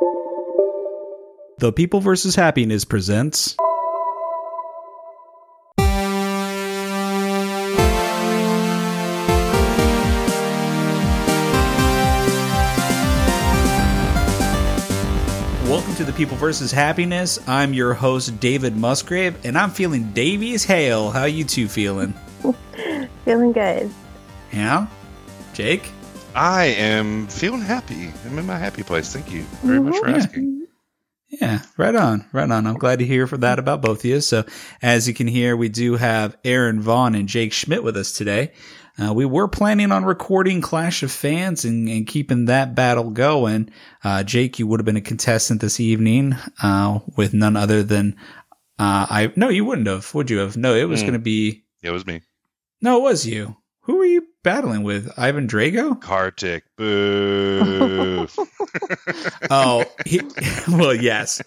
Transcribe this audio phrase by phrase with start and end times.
[0.00, 2.34] The People vs.
[2.34, 3.56] Happiness presents.
[15.64, 16.72] Welcome to the People vs.
[16.72, 17.38] Happiness.
[17.48, 21.10] I'm your host, David Musgrave, and I'm feeling Davy as hail.
[21.10, 22.14] How you two feeling?
[23.24, 23.90] Feeling good.
[24.52, 24.86] Yeah?
[25.54, 25.90] Jake?
[26.34, 28.10] I am feeling happy.
[28.26, 29.12] I'm in my happy place.
[29.12, 30.16] Thank you very much for Yeah.
[30.16, 30.66] asking.
[31.28, 32.66] Yeah, right on, right on.
[32.66, 34.20] I'm glad to hear for that about both of you.
[34.20, 34.44] So,
[34.82, 38.52] as you can hear, we do have Erin Vaughn and Jake Schmidt with us today.
[38.96, 43.70] Uh, we were planning on recording Clash of Fans and, and keeping that battle going.
[44.04, 48.16] Uh, Jake, you would have been a contestant this evening uh, with none other than
[48.78, 49.32] uh, I.
[49.34, 50.56] No, you wouldn't have, would you have?
[50.56, 51.06] No, it was Mm.
[51.06, 51.64] going to be.
[51.82, 52.20] It was me.
[52.80, 53.56] No, it was you.
[53.82, 55.10] Who were you battling with?
[55.18, 56.00] Ivan Drago?
[56.00, 56.62] Kartik.
[56.76, 58.28] Boo.
[59.50, 60.20] Oh, he,
[60.68, 61.40] well, yes,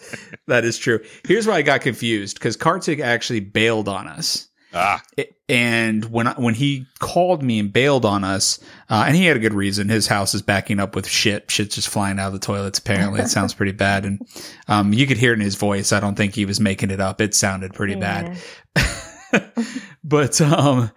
[0.48, 1.00] that is true.
[1.28, 4.48] Here's why I got confused because Kartik actually bailed on us.
[4.74, 8.60] ah, I- And when I, when he called me and bailed on us,
[8.90, 9.90] uh, and he had a good reason.
[9.90, 11.50] His house is backing up with shit.
[11.50, 12.80] Shit's just flying out of the toilets.
[12.80, 14.22] Apparently, it sounds pretty bad, and
[14.68, 15.92] um, you could hear it in his voice.
[15.92, 17.20] I don't think he was making it up.
[17.20, 18.38] It sounded pretty bad.
[20.04, 20.92] but um,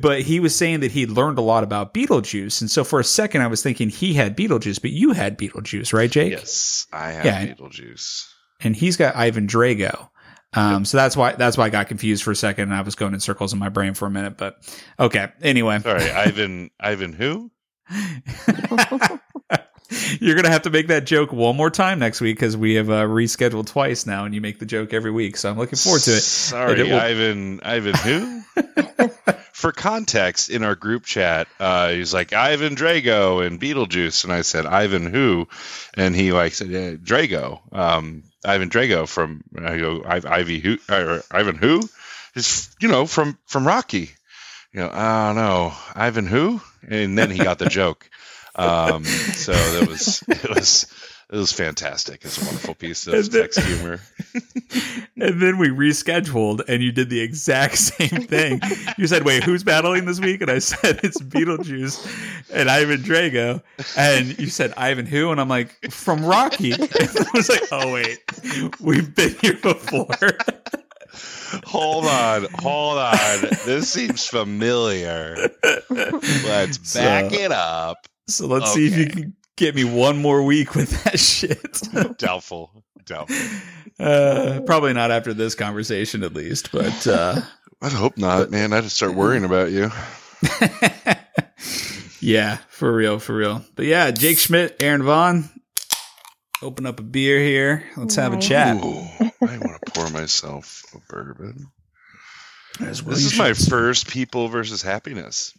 [0.00, 3.04] but he was saying that he'd learned a lot about Beetlejuice, and so for a
[3.04, 6.32] second I was thinking he had Beetlejuice, but you had Beetlejuice, right, Jake?
[6.32, 7.46] yes, I have Yeah.
[7.46, 8.26] Beetlejuice.
[8.60, 10.08] and he's got Ivan Drago.
[10.54, 12.94] Um, so that's why that's why I got confused for a second, and I was
[12.94, 14.38] going in circles in my brain for a minute.
[14.38, 14.56] But
[14.98, 16.70] okay, anyway, Sorry, Ivan.
[16.80, 17.50] Ivan who?
[20.20, 22.88] you're gonna have to make that joke one more time next week because we have
[22.88, 25.36] uh, rescheduled twice now, and you make the joke every week.
[25.36, 26.20] So I'm looking forward to it.
[26.22, 27.60] Sorry, it will- Ivan.
[27.62, 28.42] Ivan who?
[29.56, 34.42] For context, in our group chat, uh, he's like Ivan Drago and Beetlejuice, and I
[34.42, 35.48] said Ivan who,
[35.94, 40.76] and he like said yeah, Drago, um, Ivan Drago from I go I, Ivy who
[40.90, 41.80] or Ivan who?
[42.34, 44.10] Is you know from from Rocky,
[44.74, 45.72] you know I don't know.
[45.94, 48.10] Ivan who, and then he got the joke.
[48.58, 50.86] Um, so that was it was
[51.32, 52.24] it was fantastic.
[52.24, 54.00] It's a wonderful piece of then- text humor.
[55.18, 58.60] And then we rescheduled, and you did the exact same thing.
[58.98, 62.06] You said, "Wait, who's battling this week?" And I said, "It's Beetlejuice
[62.52, 63.62] and Ivan Drago."
[63.96, 67.94] And you said, "Ivan who?" And I'm like, "From Rocky." And I was like, "Oh
[67.94, 68.18] wait,
[68.78, 70.06] we've been here before."
[71.64, 73.40] Hold on, hold on.
[73.64, 75.48] This seems familiar.
[75.88, 78.06] Let's So- back it up.
[78.28, 81.80] So let's see if you can get me one more week with that shit.
[82.18, 82.70] Doubtful.
[83.04, 83.36] Doubtful.
[83.98, 86.70] Uh, probably not after this conversation, at least.
[86.72, 87.40] But uh,
[87.82, 88.72] I'd hope not, man.
[88.72, 89.90] I'd start worrying about you.
[92.20, 93.64] yeah, for real, for real.
[93.74, 95.48] But yeah, Jake Schmidt, Erin Vaughn,
[96.62, 97.84] open up a beer here.
[97.96, 98.76] Let's have a chat.
[98.76, 101.68] Ooh, I want to pour myself a bourbon.
[102.80, 103.68] As well This is my should.
[103.70, 105.56] first people versus happiness.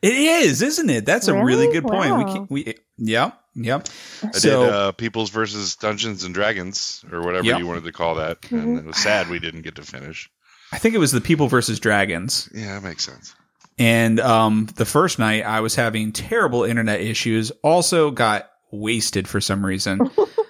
[0.00, 1.04] It is, isn't it?
[1.06, 1.72] That's a really Really?
[1.80, 2.16] good point.
[2.16, 2.34] We Wow.
[2.34, 3.86] can, we yep, yep.
[4.22, 7.58] I So did uh, Peoples versus Dungeons and Dragons, or whatever Yep.
[7.58, 8.38] you wanted to call that.
[8.50, 10.30] And it was sad we didn't get to finish.
[10.72, 12.48] I think it was the People versus Dragons.
[12.54, 13.34] Yeah, that makes sense.
[13.78, 17.50] And um, the first night I was having terrible internet issues.
[17.62, 20.00] Also got wasted for some reason.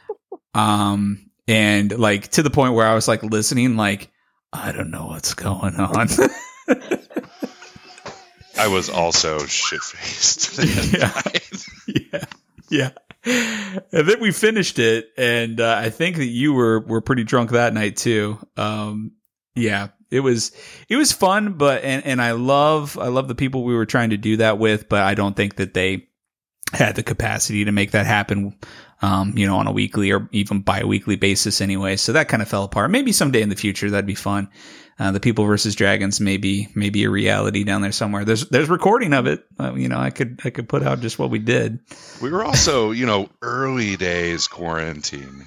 [0.54, 4.10] um, and like to the point where I was like listening, like
[4.52, 6.08] I don't know what's going on.
[8.58, 10.58] I was also shit faced.
[10.92, 11.22] Yeah.
[12.12, 12.24] yeah,
[12.72, 12.90] yeah.
[13.24, 17.50] And then we finished it, and uh, I think that you were were pretty drunk
[17.50, 18.38] that night too.
[18.56, 19.12] Um,
[19.54, 20.50] yeah, it was
[20.88, 24.10] it was fun, but and and I love I love the people we were trying
[24.10, 26.08] to do that with, but I don't think that they
[26.72, 28.58] had the capacity to make that happen.
[29.00, 31.96] Um, you know, on a weekly or even bi-weekly basis anyway.
[31.96, 32.92] So that kind of fell apart.
[32.92, 34.48] Maybe someday in the future that'd be fun.
[34.98, 38.24] Uh, the People versus Dragons may maybe maybe a reality down there somewhere.
[38.24, 39.44] There's there's recording of it.
[39.58, 41.80] Uh, you know, I could I could put out just what we did.
[42.20, 45.46] We were also, you know, early days quarantine.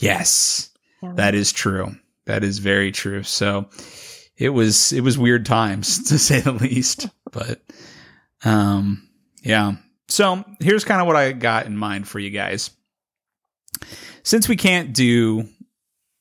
[0.00, 0.70] Yes,
[1.02, 1.94] that is true.
[2.26, 3.22] That is very true.
[3.22, 3.68] So
[4.36, 7.08] it was it was weird times to say the least.
[7.30, 7.62] But
[8.44, 9.08] um,
[9.42, 9.74] yeah.
[10.08, 12.70] So here's kind of what I got in mind for you guys.
[14.24, 15.48] Since we can't do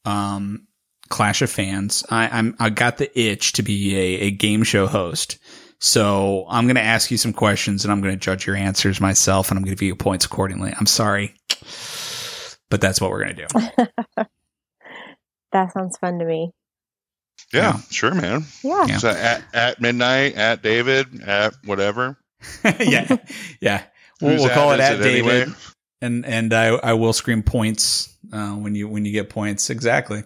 [0.05, 0.67] um
[1.09, 4.87] Clash of Fans, I, I'm I got the itch to be a, a game show
[4.87, 5.37] host.
[5.81, 8.99] So I'm going to ask you some questions and I'm going to judge your answers
[8.99, 10.73] myself and I'm going to give you points accordingly.
[10.77, 11.33] I'm sorry,
[12.69, 14.25] but that's what we're going to do.
[15.51, 16.51] That sounds fun to me.
[17.51, 17.77] Yeah, Yeah.
[17.89, 18.43] sure, man.
[18.63, 18.85] Yeah.
[18.87, 18.97] Yeah.
[18.97, 22.17] So at, at midnight, at David, at whatever.
[22.79, 23.17] yeah,
[23.59, 23.83] yeah.
[24.21, 25.31] We'll, we'll call it at it David.
[25.43, 25.55] anyway?
[26.01, 29.69] And and I I will scream points uh, when you when you get points.
[29.69, 30.23] Exactly.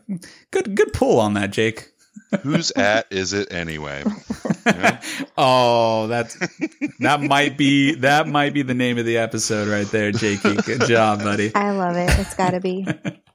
[0.52, 1.90] Good good pull on that, Jake.
[2.42, 4.04] Whose at is it anyway?
[5.38, 6.38] oh, that's
[7.00, 10.56] that might be that might be the name of the episode right there, Jakey.
[10.56, 11.54] Good job, buddy.
[11.56, 12.10] I love it.
[12.20, 12.86] It's got to be.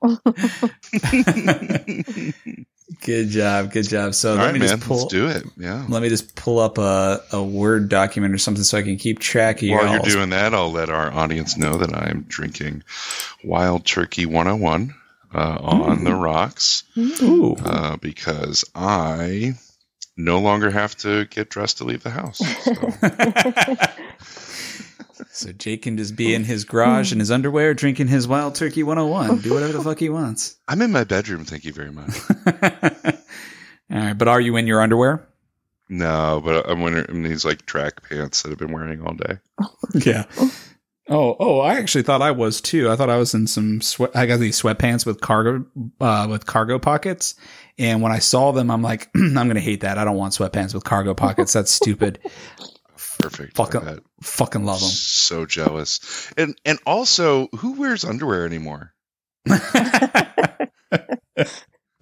[3.04, 4.14] good job, good job.
[4.14, 4.68] So All let right, me man.
[4.68, 4.98] just pull.
[4.98, 5.44] Let's do it.
[5.56, 5.84] Yeah.
[5.88, 9.18] Let me just pull up a, a Word document or something so I can keep
[9.18, 12.82] track of While you're y'all's- doing that, I'll let our audience know that I'm drinking
[13.44, 14.94] Wild Turkey 101
[15.34, 17.54] uh, on the rocks Ooh.
[17.56, 19.54] uh, because I
[20.18, 22.42] no longer have to get dressed to leave the house.
[22.64, 22.74] So.
[25.30, 28.82] So Jake can just be in his garage in his underwear drinking his Wild Turkey
[28.82, 29.38] 101.
[29.38, 30.56] Do whatever the fuck he wants.
[30.66, 31.44] I'm in my bedroom.
[31.44, 32.10] Thank you very much.
[33.90, 35.28] All right, but are you in your underwear?
[35.88, 39.38] No, but I'm wearing these like track pants that I've been wearing all day.
[40.04, 40.24] Yeah.
[41.08, 41.60] Oh, oh!
[41.60, 42.90] I actually thought I was too.
[42.90, 44.10] I thought I was in some sweat.
[44.14, 45.64] I got these sweatpants with cargo,
[46.00, 47.34] uh, with cargo pockets.
[47.78, 49.98] And when I saw them, I'm like, I'm gonna hate that.
[49.98, 51.52] I don't want sweatpants with cargo pockets.
[51.52, 52.18] That's stupid.
[53.20, 53.56] Perfect.
[53.56, 54.88] Fuck I Fucking love them.
[54.88, 56.32] So jealous.
[56.36, 58.94] And and also, who wears underwear anymore?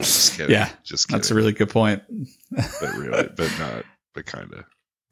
[0.01, 0.53] Just kidding.
[0.53, 1.19] Yeah, just kidding.
[1.19, 2.03] That's a really good point.
[2.51, 3.85] but really, but not,
[4.15, 4.65] but kind of.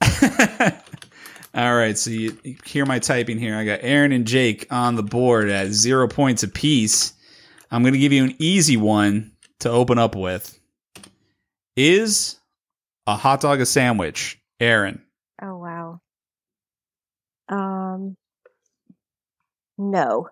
[1.55, 3.57] All right, so you you hear my typing here.
[3.57, 7.15] I got Erin and Jake on the board at zero points apiece.
[7.71, 9.33] I'm going to give you an easy one
[9.65, 10.59] to open up with.
[11.77, 12.39] Is
[13.07, 14.41] a hot dog a sandwich?
[14.61, 15.03] Erin.
[15.43, 16.01] oh wow.
[17.49, 18.17] Um.
[19.77, 20.29] No.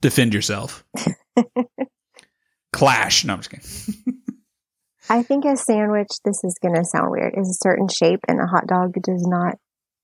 [0.00, 0.84] Defend yourself.
[2.72, 3.24] Clash.
[3.24, 4.22] No, I'm just kidding.
[5.08, 6.08] I think a sandwich.
[6.24, 7.34] This is gonna sound weird.
[7.38, 9.54] Is a certain shape, and a hot dog does not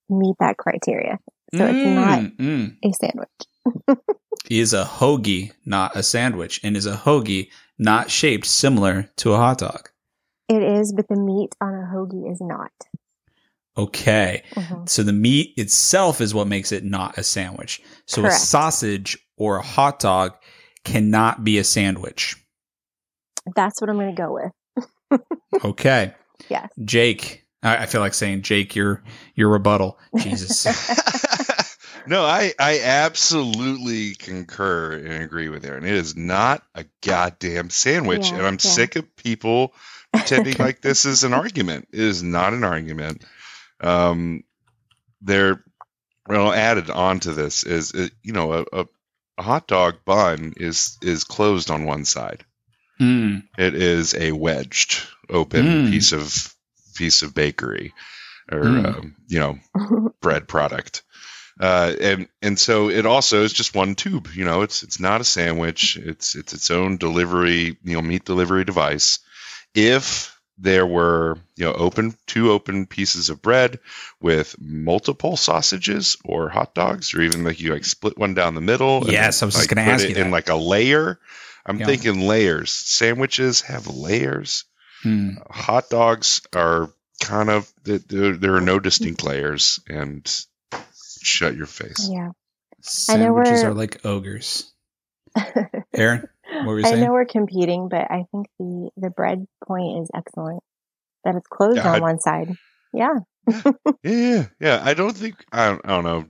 [0.08, 1.18] meet that criteria.
[1.54, 2.76] So it's not Mm, mm.
[2.84, 3.98] a sandwich.
[4.50, 6.60] Is a hoagie not a sandwich?
[6.64, 9.90] And is a hoagie not shaped similar to a hot dog?
[10.48, 12.70] It is, but the meat on a hoagie is not.
[13.76, 14.42] Okay.
[14.54, 14.88] Mhm.
[14.88, 17.82] So the meat itself is what makes it not a sandwich.
[18.06, 18.36] So Correct.
[18.36, 20.34] a sausage or a hot dog
[20.84, 22.36] cannot be a sandwich.
[23.56, 24.52] That's what I'm gonna go with.
[25.64, 26.12] Okay.
[26.48, 26.68] Yes.
[26.84, 27.46] Jake.
[27.62, 29.02] I, I feel like saying Jake, your
[29.36, 29.98] your rebuttal.
[30.18, 30.66] Jesus.
[32.06, 35.84] no, I I absolutely concur and agree with Erin.
[35.84, 38.58] It is not a goddamn sandwich, Yeah, and I'm yeah.
[38.70, 39.72] sick of people
[40.12, 41.88] pretending like this is an argument.
[41.92, 43.24] It is not an argument.
[43.80, 44.44] Um,
[45.22, 45.62] they're
[46.28, 48.86] well added on to this is uh, you know a, a,
[49.38, 52.44] a hot dog bun is is closed on one side.
[53.00, 53.42] Mm.
[53.58, 55.90] It is a wedged open Mm.
[55.90, 56.54] piece of
[56.96, 57.92] piece of bakery
[58.52, 58.86] or Mm.
[58.86, 61.02] um, you know bread product.
[61.60, 64.28] Uh, and and so it also is just one tube.
[64.34, 65.96] You know, it's it's not a sandwich.
[65.96, 69.20] It's it's its own delivery, you know, meat delivery device.
[69.74, 73.78] If there were you know open two open pieces of bread
[74.20, 78.60] with multiple sausages or hot dogs, or even like you like split one down the
[78.60, 79.04] middle.
[79.06, 81.18] Yes, I was just like, gonna put ask it you in like a layer.
[81.66, 81.86] I'm Yeah.
[81.86, 82.70] thinking layers.
[82.72, 84.64] Sandwiches have layers
[85.04, 85.36] Mm.
[85.50, 86.90] hot dogs are
[87.20, 90.24] kind of there, there are no distinct layers and
[91.24, 92.30] shut your face yeah.
[92.80, 94.70] Sandwiches we're- are like ogres.
[95.94, 97.02] Erin, what were you saying?
[97.02, 100.62] I know we're competing, but I think the the bread point is excellent.
[101.24, 102.54] That it's closed Yeah, on I- one side.
[102.92, 103.14] Yeah.
[104.04, 106.24] yeah yeah i don't think i don't, I don't know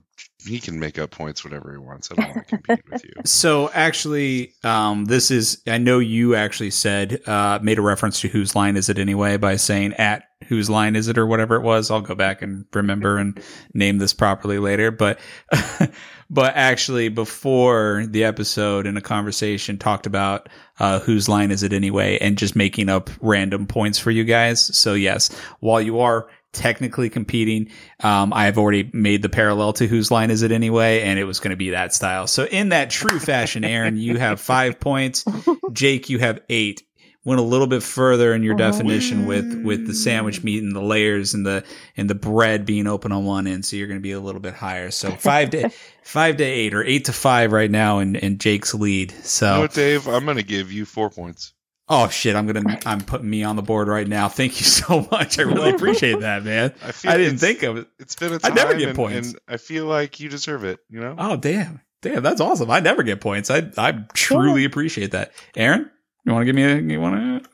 [0.45, 3.11] he can make up points whatever he wants i don't want to compete with you
[3.25, 8.27] So actually, um, this is I know you actually said uh, made a reference to
[8.27, 11.61] whose line is it anyway by saying at whose line is it or whatever it
[11.61, 11.91] was.
[11.91, 13.41] I'll go back and remember and
[13.73, 14.91] name this properly later.
[14.91, 15.19] But
[16.29, 20.49] but actually, before the episode in a conversation talked about
[20.79, 24.75] uh, whose line is it anyway, and just making up random points for you guys.
[24.77, 27.69] So yes, while you are technically competing.
[27.99, 31.39] Um, I've already made the parallel to whose line is it anyway, and it was
[31.39, 32.27] going to be that style.
[32.27, 35.25] So in that true fashion, Erin, you have five points.
[35.71, 36.83] Jake, you have eight.
[37.25, 38.59] Went a little bit further in your Mhm.
[38.59, 41.63] definition with with the sandwich meat and the layers and the
[41.97, 43.65] and the bread being open on one end.
[43.65, 44.91] So you're going to be a little bit higher.
[44.91, 45.69] So five to
[46.03, 49.11] five to eight or eight to five right now in, in Jake's lead.
[49.11, 51.53] you know So what dave i'm gonna give you four points
[51.89, 54.27] oh shit, I'm gonna I'm putting me on the board right now.
[54.27, 55.37] Thank you so much.
[55.39, 56.73] I really appreciate that, man.
[56.83, 57.87] i feel I didn't think of it.
[57.99, 59.29] it's been a I time never get and, points.
[59.29, 62.69] and i feel like you deserve it you know Oh damn, damn, that's awesome.
[62.69, 63.49] I never get points.
[63.49, 65.31] I I truly appreciate that.
[65.55, 65.89] Erin,
[66.25, 67.49] you want to give me a you want to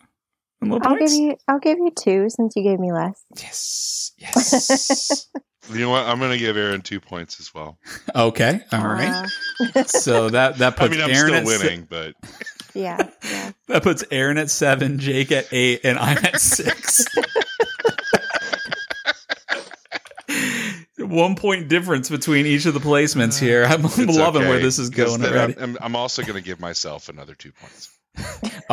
[0.62, 1.13] a little I'll points?
[1.13, 3.24] give you I'll give you two since you gave me less.
[3.38, 5.28] yes, yes.
[5.72, 6.06] You know what?
[6.08, 7.78] I'm going to give Erin two points as well.
[8.16, 9.30] Okay, all right.
[9.75, 12.16] Uh, So that that I puts mean, I'm Erin still at se- winning, but
[12.74, 13.51] yeah, yeah.
[13.68, 17.06] that puts Erin at seven, Jake at eight, and I'm at six.
[20.98, 23.63] One point difference between each of the placements here.
[23.63, 25.56] I'm it's loving where this is going already.
[25.58, 27.90] I'm, I'm, I'm also going to give myself another two points.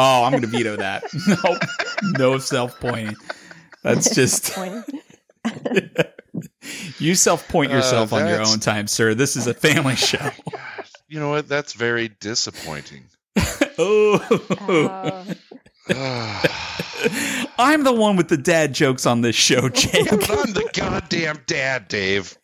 [0.00, 1.02] Oh, I'm going to veto that.
[1.44, 1.58] Nope,
[2.18, 3.16] no self pointing.
[3.82, 4.56] That's just
[7.00, 9.14] you self point Uh, yourself on your own time, sir.
[9.14, 10.30] This is a family show.
[11.08, 11.48] You know what?
[11.48, 13.04] That's very disappointing.
[13.78, 15.34] oh.
[15.90, 16.42] Oh,
[17.58, 20.12] I'm the one with the dad jokes on this show, Jake.
[20.12, 20.18] I'm
[20.52, 22.36] the goddamn dad, Dave.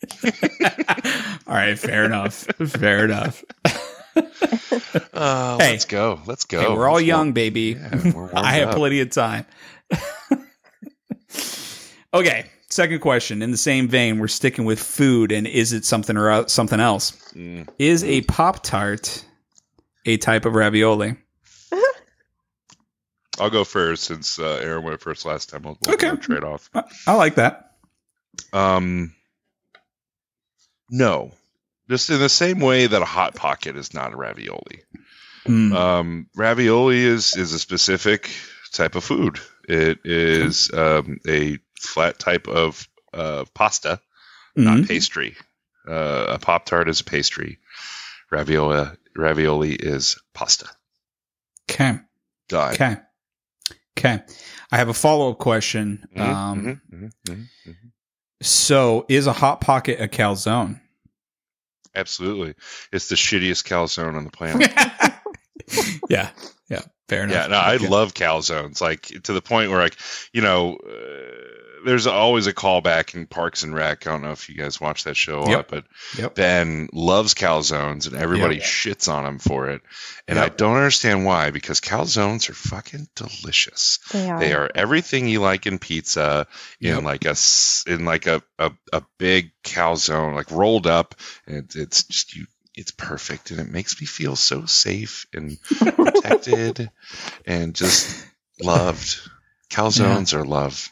[1.46, 2.46] All right, fair enough.
[2.66, 3.44] Fair enough.
[5.12, 5.72] Uh, Hey.
[5.72, 6.20] let's go.
[6.26, 6.60] Let's go.
[6.60, 7.76] Hey, we're all Let's young, warm- baby.
[7.78, 8.76] Yeah, I have up.
[8.76, 9.44] plenty of time.
[12.14, 13.42] okay, second question.
[13.42, 17.12] In the same vein, we're sticking with food, and is it something or something else?
[17.34, 17.68] Mm.
[17.78, 19.24] Is a Pop Tart
[20.06, 21.16] a type of ravioli?
[23.40, 25.62] I'll go first since uh, Erin went first last time.
[25.62, 26.14] We'll, we'll Okay.
[26.16, 26.70] trade off.
[26.72, 27.72] I, I like that.
[28.52, 29.12] Um,
[30.88, 31.32] no,
[31.88, 34.82] just in the same way that a hot pocket is not a ravioli.
[35.46, 35.72] Mm.
[35.74, 38.30] Um, ravioli is is a specific
[38.72, 39.38] type of food.
[39.68, 44.00] It is um, a flat type of uh, pasta,
[44.56, 44.88] not Mhm.
[44.88, 45.36] pastry.
[45.86, 47.58] Uh, a pop tart is a pastry.
[48.30, 50.68] Ravioli ravioli is pasta.
[51.70, 51.98] Okay.
[52.52, 52.96] Okay.
[53.96, 54.22] Okay.
[54.72, 56.06] I have a follow up question.
[56.16, 57.92] Mhm, Um, mhm, mhm, mhm, mhm.
[58.42, 60.80] So, is a hot pocket a calzone?
[61.94, 62.54] Absolutely,
[62.92, 64.70] it's the shittiest calzone on the planet.
[66.08, 66.30] yeah.
[66.68, 66.82] Yeah.
[67.08, 67.34] Fair enough.
[67.34, 67.88] Yeah, no, I Okay.
[67.88, 68.80] love calzones.
[68.80, 69.96] Like to the point where, like,
[70.32, 71.33] you know, uh,
[71.84, 74.06] there's always a callback in Parks and Rec.
[74.06, 75.56] I don't know if you guys watch that show a Yep.
[75.56, 75.84] lot, but
[76.18, 76.34] Yep.
[76.34, 78.64] Ben loves calzones, and everybody Yep.
[78.64, 79.82] shits on him for it.
[80.26, 83.98] And I don't understand why, because calzones are fucking delicious.
[84.10, 84.38] they are.
[84.40, 86.46] They are everything you like in pizza,
[86.80, 87.02] in Yep.
[87.04, 91.14] like a s- in like a, a a big calzone, like rolled up.
[91.46, 92.46] And it's just you.
[92.76, 95.58] It's perfect, and it makes me feel so safe and
[95.94, 96.90] protected
[97.46, 98.26] and just
[98.60, 99.20] loved.
[99.70, 100.90] Calzones are love,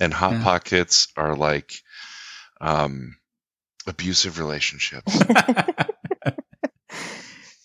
[0.00, 0.42] and hot Yeah.
[0.44, 1.82] pockets are like
[2.60, 3.16] um,
[3.86, 5.18] abusive relationships.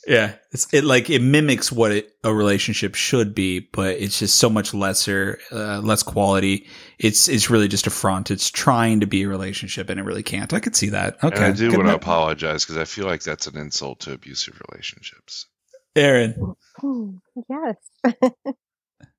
[0.07, 4.35] yeah, it's it like it mimics what it, a relationship should be, but it's just
[4.35, 6.67] so much lesser, uh, less quality.
[6.99, 8.29] It's it's really just a front.
[8.29, 10.51] It's trying to be a relationship, and it really can't.
[10.53, 11.23] I could see that.
[11.23, 12.01] Okay, And I do Good want to enough.
[12.01, 15.47] apologize because I feel like that's an insult to abusive relationships.
[15.95, 17.11] Erin, Hmm,
[17.49, 17.75] yes.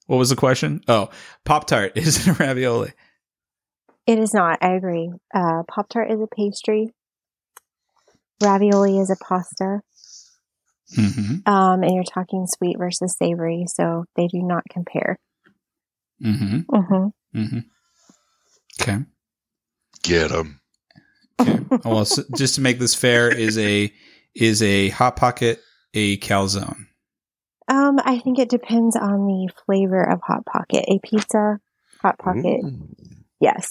[0.07, 0.83] what was the question?
[0.87, 1.09] Oh,
[1.45, 2.93] Pop Tart is it a ravioli?
[4.07, 4.59] It is not.
[4.61, 5.11] I agree.
[5.35, 6.91] Uh, Pop Tart is a pastry.
[8.43, 9.81] Ravioli is a pasta.
[10.97, 11.49] Mm-hmm.
[11.51, 15.19] Um, and you're talking sweet versus savory, so they do not compare.
[16.23, 16.59] Mm-hmm.
[16.75, 17.59] hmm Mm-hmm.
[18.81, 18.99] Okay.
[20.03, 20.61] Get them.
[21.41, 21.59] Okay.
[21.85, 23.93] well, s just to make this fair, is a
[24.35, 25.61] is a hot pocket
[25.95, 26.87] a calzone?
[27.69, 30.85] Um, I think it depends on the flavor of Hot Pocket.
[30.87, 31.59] A pizza
[32.03, 32.61] Hot Pocket,
[33.41, 33.71] yes.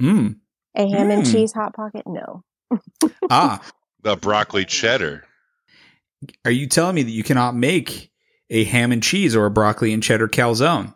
[0.00, 0.36] Mm.
[0.76, 1.32] A ham and Mm.
[1.32, 2.42] cheese Hot Pocket, no.
[3.30, 3.62] Ah,
[4.02, 5.24] The broccoli cheddar.
[6.44, 8.10] are you telling me that you cannot make
[8.50, 10.94] a ham and cheese or a broccoli and cheddar calzone?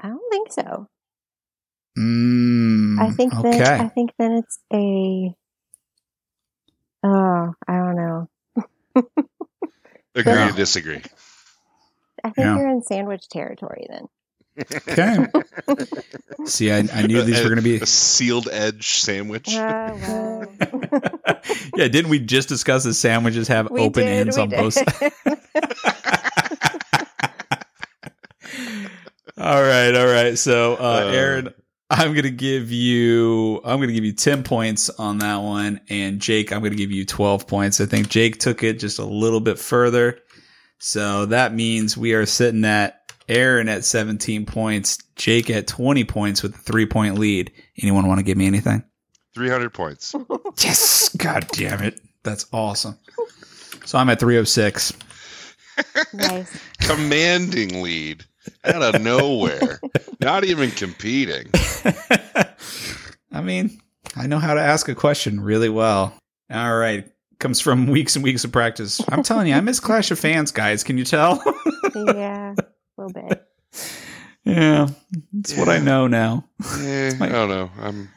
[0.00, 0.86] I don't think so.
[1.98, 3.58] Mm, I think okay.
[3.58, 5.34] then I think then it's a.
[7.04, 8.28] Oh, I don't know.
[10.14, 10.50] Agree Yeah.
[10.50, 11.02] to disagree.
[12.24, 12.56] I think Yeah.
[12.56, 14.06] you're in sandwich territory then.
[14.58, 15.26] Okay.
[16.44, 17.76] See, I, I knew these were going to be.
[17.76, 19.48] a sealed edge sandwich.
[19.48, 20.46] Well.
[21.76, 24.74] yeah, didn't we just discuss that sandwiches have We open did, ends we on both
[24.74, 24.90] sides?
[29.38, 30.38] all right, all right.
[30.38, 31.10] So, uh, Uh.
[31.12, 31.54] Erin,
[31.90, 36.52] I'm gonna give you I'm gonna give you ten points on that one, and Jake,
[36.52, 37.80] I'm gonna give you twelve points.
[37.80, 40.18] I think Jake took it just a little bit further,
[40.78, 46.42] so that means we are sitting at Erin at 17 points, Jake at 20 points
[46.42, 47.52] with a three point lead.
[47.82, 48.82] Anyone want to give me anything?
[49.34, 50.14] 300 points.
[50.64, 52.98] Yes, god damn it, that's awesome.
[53.84, 54.92] So I'm at 306.
[56.14, 56.60] nice.
[56.80, 58.24] Commanding lead
[58.64, 59.78] out of nowhere.
[60.20, 61.50] Not even competing.
[63.32, 63.80] I mean,
[64.16, 66.12] I know how to ask a question really well.
[66.50, 67.06] All right.
[67.38, 69.00] Comes from weeks and weeks of practice.
[69.08, 70.82] I'm telling you, I miss Clash of Fans, guys.
[70.82, 71.40] Can you tell?
[71.94, 72.54] Yeah,
[72.98, 73.46] a little bit.
[74.44, 74.88] yeah.
[75.32, 76.44] That's what I know now.
[76.78, 77.70] Eh, my- I don't know.
[77.80, 78.08] I'm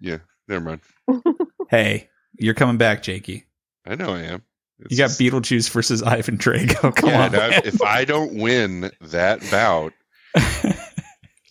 [0.00, 0.18] yeah.
[0.48, 0.80] Never mind.
[1.68, 3.44] Hey, you're coming back, Jakey.
[3.84, 4.42] I know I am.
[4.78, 6.94] It's You got just- Beetlejuice versus Ivan Drago.
[6.96, 7.32] Come Yeah, on.
[7.32, 7.62] now, man.
[7.64, 9.92] if I don't win that bout,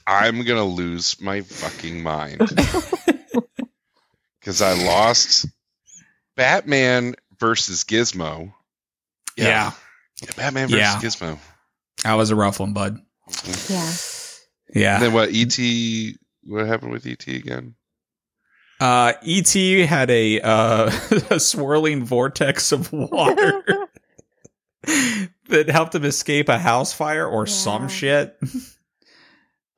[0.08, 2.38] I'm gonna lose my fucking mind
[4.40, 5.48] because I lost
[6.38, 8.54] Batman versus Gizmo.
[9.36, 9.72] yeah.
[10.22, 11.00] Yeah, Batman versus Yeah.
[11.02, 11.40] Gizmo.
[12.06, 13.00] That was a rough one, bud.
[13.68, 13.92] Yeah.
[14.74, 14.94] Yeah.
[14.96, 15.30] And then what?
[15.34, 15.58] ET.
[16.44, 17.76] What happened with ET again?
[18.80, 19.52] Uh, ET
[19.88, 20.92] had a uh,
[21.30, 23.64] a swirling vortex of water
[25.50, 28.38] that helped him escape a house fire or some shit.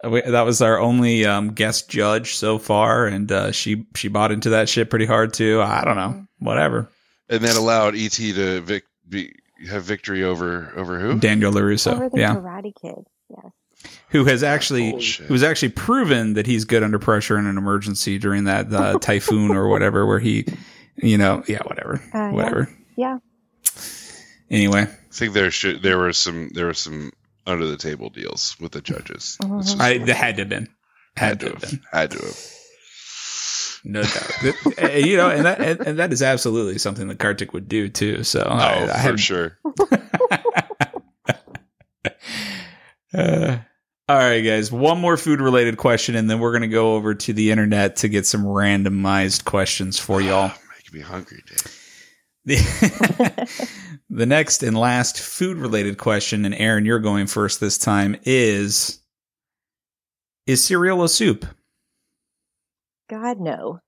[0.03, 4.51] That was our only um, guest judge so far, and uh, she she bought into
[4.51, 5.59] that shit pretty hard too.
[5.59, 6.91] I don't know, whatever.
[7.29, 9.33] And that allowed ET to vic- be,
[9.69, 11.19] have victory over over who?
[11.19, 13.05] Daniel Larusso, Over the yeah, Karate Kid.
[13.29, 13.51] Yes.
[14.09, 14.91] who has actually
[15.27, 18.97] who has actually proven that he's good under pressure in an emergency during that uh,
[19.01, 20.45] typhoon or whatever, where he,
[20.95, 22.69] you know, yeah, whatever, Uh, whatever.
[22.95, 23.17] Yeah.
[24.49, 27.11] Anyway, I think there should there were some there were some
[27.45, 29.37] under the table deals with the judges.
[29.41, 29.79] Mhm.
[29.79, 30.67] I there had to have been.
[31.17, 31.81] Had had to to have have been.
[31.91, 32.53] had to have.
[33.83, 34.95] No doubt.
[35.05, 38.23] You know, and that and, and that is absolutely something that Kartik would do too.
[38.23, 39.57] So Oh, I, I for had- sure.
[43.13, 43.57] Uh,
[44.09, 44.71] all right, guys.
[44.71, 48.07] One more food related question, and then we're gonna go over to the internet to
[48.09, 50.51] get some randomized questions for y'all.
[50.75, 51.73] Making me hungry, Dave.
[52.45, 53.59] The,
[54.09, 58.99] the next and last food related question, and Erin, you're going first this time, is
[60.45, 61.45] Is cereal a soup?
[63.09, 63.79] God, no.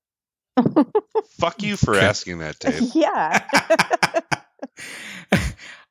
[1.40, 2.92] Fuck you for asking that, Dave.
[2.96, 3.46] yeah.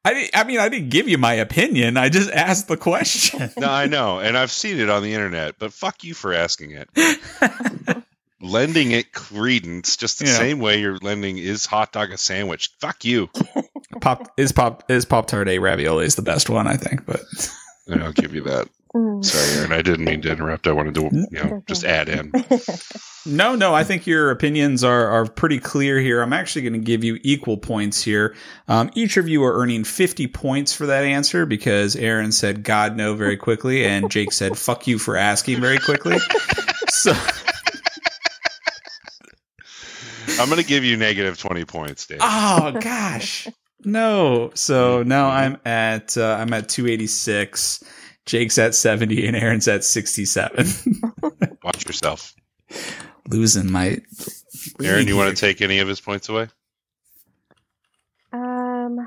[0.04, 1.96] I, di- I mean, I didn't give you my opinion.
[1.96, 3.50] I just asked the question.
[3.58, 6.70] No, I know, and I've seen it on the internet, but fuck you for asking
[6.72, 6.88] it.
[8.40, 10.32] lending it credence just the Yeah.
[10.36, 12.70] same way you're lending is hot dog a sandwich.
[12.80, 13.28] Fuck you.
[14.00, 17.04] Pop is pop is Pop Tart a ravioli is the best one, I think.
[17.04, 17.20] But
[17.90, 18.68] I'll give you that.
[18.98, 19.24] Mm.
[19.24, 19.72] Sorry, Erin.
[19.72, 20.66] I didn't mean to interrupt.
[20.66, 22.32] I wanted to, you know, just add in.
[23.26, 26.20] no, no, I think your opinions are are pretty clear here.
[26.20, 28.34] I'm actually going to give you equal points here.
[28.66, 32.96] Um, each of you are earning 50 points for that answer because Erin said "God
[32.96, 36.16] no" very quickly, and Jake said "fuck you" for asking very quickly.
[36.90, 37.12] So
[40.40, 42.18] I'm going to give you negative 20 points, Dave.
[42.22, 43.46] Oh gosh.
[43.84, 44.50] No.
[44.54, 47.84] So now I'm at uh, I'm at 286.
[48.28, 50.66] Jake's at 70 and Erin's at 67.
[51.64, 52.34] Watch yourself.
[53.28, 53.98] Losing my
[54.82, 56.48] Erin, you want to take any of his points away?
[58.32, 58.98] um,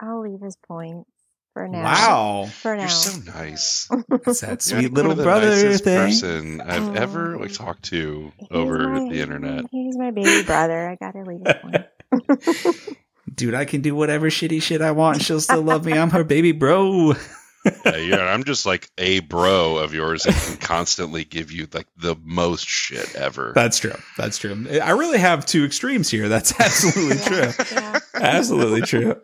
[0.00, 1.06] I'll leave his point
[1.52, 1.82] for now.
[1.84, 2.46] Wow.
[2.50, 2.82] For now.
[2.82, 3.88] You're so nice.
[4.26, 5.98] It's that You're little one of the brother nicest thing.
[6.08, 6.92] person I've Oh.
[6.94, 9.66] ever like talked to over my- the internet.
[9.70, 10.88] He's my baby brother.
[10.88, 12.96] I gotta leave his point.
[13.34, 15.92] Dude, I can do whatever shitty shit I want she'll still love me.
[15.92, 17.14] I'm her baby bro.
[17.64, 21.86] Yeah, yeah, I'm just like a bro of yours and can constantly give you like
[21.96, 23.52] the most shit ever.
[23.54, 23.94] That's true.
[24.16, 24.66] That's true.
[24.82, 26.28] I really have two extremes here.
[26.28, 27.76] That's absolutely Yeah, true.
[27.78, 28.00] yeah.
[28.14, 29.20] Absolutely true.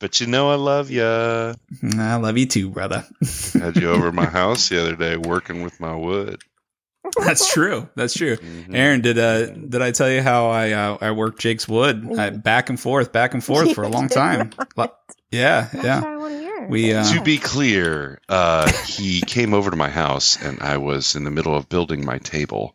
[0.00, 1.02] But you know I love you.
[1.04, 1.54] I
[2.16, 3.06] love you too, brother.
[3.54, 6.42] Had you over my house the other day working with my wood.
[7.24, 7.88] That's true.
[7.96, 8.36] That's true.
[8.36, 8.74] Mhm.
[8.74, 12.30] Erin, did uh did I tell you how I uh, I worked Jake's wood I,
[12.30, 14.50] back and forth, back and forth for a long time?
[14.76, 14.92] Lo-
[15.30, 16.00] Yeah, yeah.
[16.68, 17.12] What I want to.
[17.12, 21.16] We, uh, To be clear, uh, he came over to my house and I was
[21.16, 22.74] in the middle of building my table.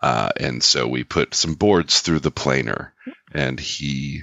[0.00, 2.92] Uh, and so we put some boards through the planer
[3.32, 4.22] and he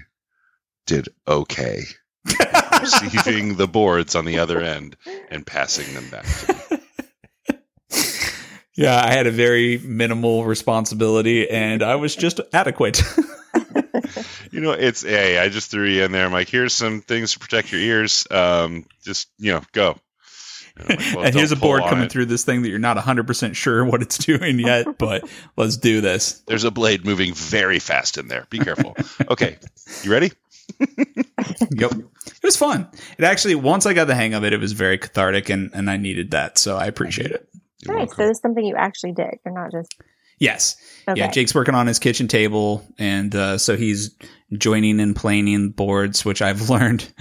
[0.86, 1.82] did okay
[2.82, 4.96] receiving the boards on the other end
[5.30, 6.54] and passing them back to
[7.50, 7.58] me.
[8.76, 13.02] yeah, I had a very minimal responsibility, and I was just adequate.
[14.52, 16.26] You know, it's hey, I just threw you in there.
[16.26, 18.28] I'm like, here's some things to protect your ears.
[18.30, 19.98] Um, just you know, go.
[20.76, 22.12] And, like, well, and here's a board coming it.
[22.12, 25.24] through this thing that you're not 100 percent sure what it's doing yet, but
[25.56, 26.40] let's do this.
[26.48, 28.46] There's a blade moving very fast in there.
[28.50, 28.96] Be careful.
[29.30, 29.58] okay,
[30.04, 30.32] you ready?
[30.80, 32.88] Yep, it was fun.
[33.18, 35.90] It actually, once I got the hang of it, it was very cathartic, and and
[35.90, 37.48] I needed that, so I appreciate it.
[37.80, 38.10] You're nice.
[38.10, 38.32] So welcome.
[38.32, 39.40] it's something you actually did.
[39.46, 39.96] You're not just
[40.42, 40.76] Yes,
[41.08, 41.20] okay.
[41.20, 44.14] Yeah, Jake's working on his kitchen table, and uh, so he's
[44.58, 47.14] joining and planing boards, which I've learned.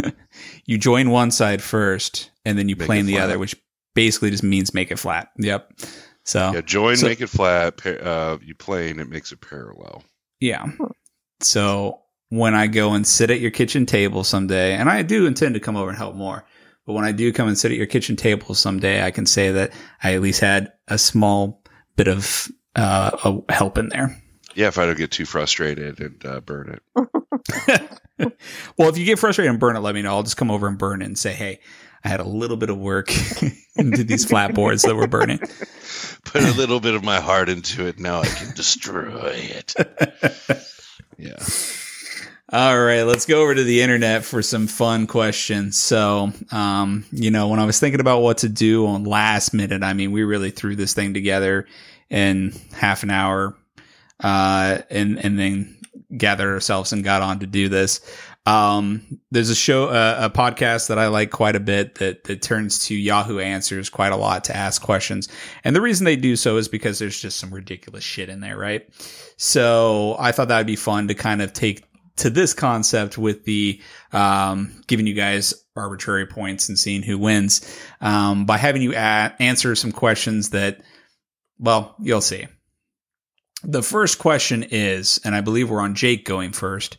[0.65, 3.55] you join one side first, and then you Make plane the other, which
[3.95, 5.29] basically just means make it flat.
[5.39, 5.71] Yep.
[6.25, 7.77] So Yeah, join, So- make it flat.
[7.77, 10.03] Pa- uh, you plane, it makes it parallel.
[10.41, 10.65] yeah.
[11.41, 15.55] So when I go and sit at your kitchen table someday, and I do intend
[15.55, 16.45] to come over and help more,
[16.87, 19.51] but when I do come and sit at your kitchen table someday, I can say
[19.53, 21.63] that I at least had a small
[21.97, 24.21] bit of uh, a help in there.
[24.55, 27.99] Yeah, if I don't get too frustrated and uh, burn it.
[28.77, 30.11] well, if you get frustrated and burn it, let me know.
[30.11, 31.61] I'll just come over and burn it and say, hey,
[32.05, 33.13] I had a little bit of work
[33.77, 35.39] into these flat boards that were burning.
[36.25, 37.99] Put a little bit of my heart into it.
[37.99, 39.75] Now I can destroy it.
[41.17, 41.37] Yeah.
[42.53, 45.79] All right, let's go over to the internet for some fun questions.
[45.79, 49.85] So, um, you know, when I was thinking about what to do on last minute,
[49.85, 51.67] I mean, we really threw this thing together
[52.11, 53.57] in half an hour,
[54.23, 55.77] uh, and and then
[56.17, 58.01] gathered ourselves and got on to do this.
[58.47, 62.43] Um, there's a show, uh, a podcast that I like quite a bit that that
[62.43, 65.29] turns to Yahoo Answers quite a lot to ask questions,
[65.63, 68.57] and the reason they do so is because there's just some ridiculous shit in there,
[68.57, 68.87] right?
[69.37, 71.85] So I thought that would be fun to kind of take
[72.17, 73.81] to this concept with the
[74.13, 79.35] um, giving you guys arbitrary points and seeing who wins um, by having you a-
[79.39, 80.83] answer some questions that,
[81.61, 82.47] well, you'll see.
[83.63, 86.97] The first question is, and I believe we're on Jake going first.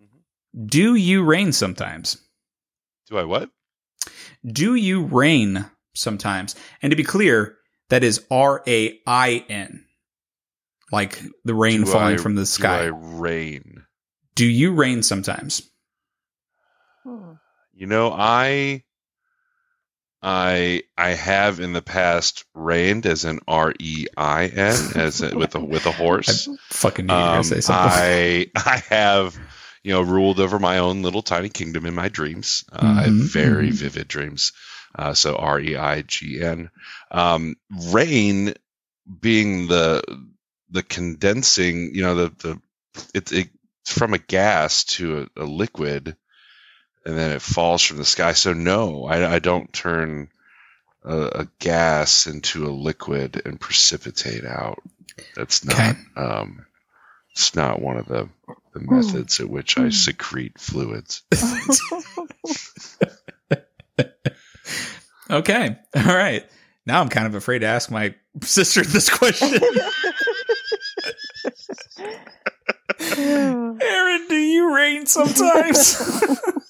[0.00, 0.66] Mm-hmm.
[0.66, 2.16] Do you rain sometimes?
[3.10, 3.50] Do I what?
[4.46, 6.54] Do you rain sometimes?
[6.80, 7.56] And to be clear,
[7.90, 9.84] that is R A I N,
[10.92, 12.84] like the rain Do falling I- from the Do sky.
[12.84, 13.82] I rain?
[14.36, 15.62] Do you rain sometimes?
[17.04, 18.84] You know, I
[20.24, 25.36] I I have in the past reigned as an R E I N as a,
[25.36, 26.50] with a with a horse.
[26.70, 27.92] Fucking you gonna Um, say something.
[27.92, 29.38] I I have
[29.84, 32.64] you know ruled over my own little tiny kingdom in my dreams.
[32.72, 33.72] Uh, I have Mhm, very mhm.
[33.72, 34.52] vivid dreams.
[34.96, 36.70] Uh, so R E I G N.
[37.10, 37.56] Um,
[37.92, 38.54] rain
[39.20, 40.02] being the
[40.70, 42.60] the condensing, you know, the the
[43.14, 43.50] it's it,
[43.86, 46.16] from a gas to a, a liquid,
[47.04, 48.32] and then it falls from the sky.
[48.32, 50.28] So no, I, I don't turn
[51.04, 54.82] a, a gas into a liquid and precipitate out.
[55.36, 55.74] That's not.
[55.74, 55.92] Okay.
[56.16, 56.66] Um,
[57.32, 58.28] it's not one of the,
[58.74, 58.94] the Hmm.
[58.96, 61.22] methods at which I secrete fluids.
[65.30, 65.78] okay.
[65.96, 66.44] All right.
[66.86, 69.48] Now I'm kind of afraid to ask my sister this question.
[73.18, 75.96] Erin, do you rain sometimes?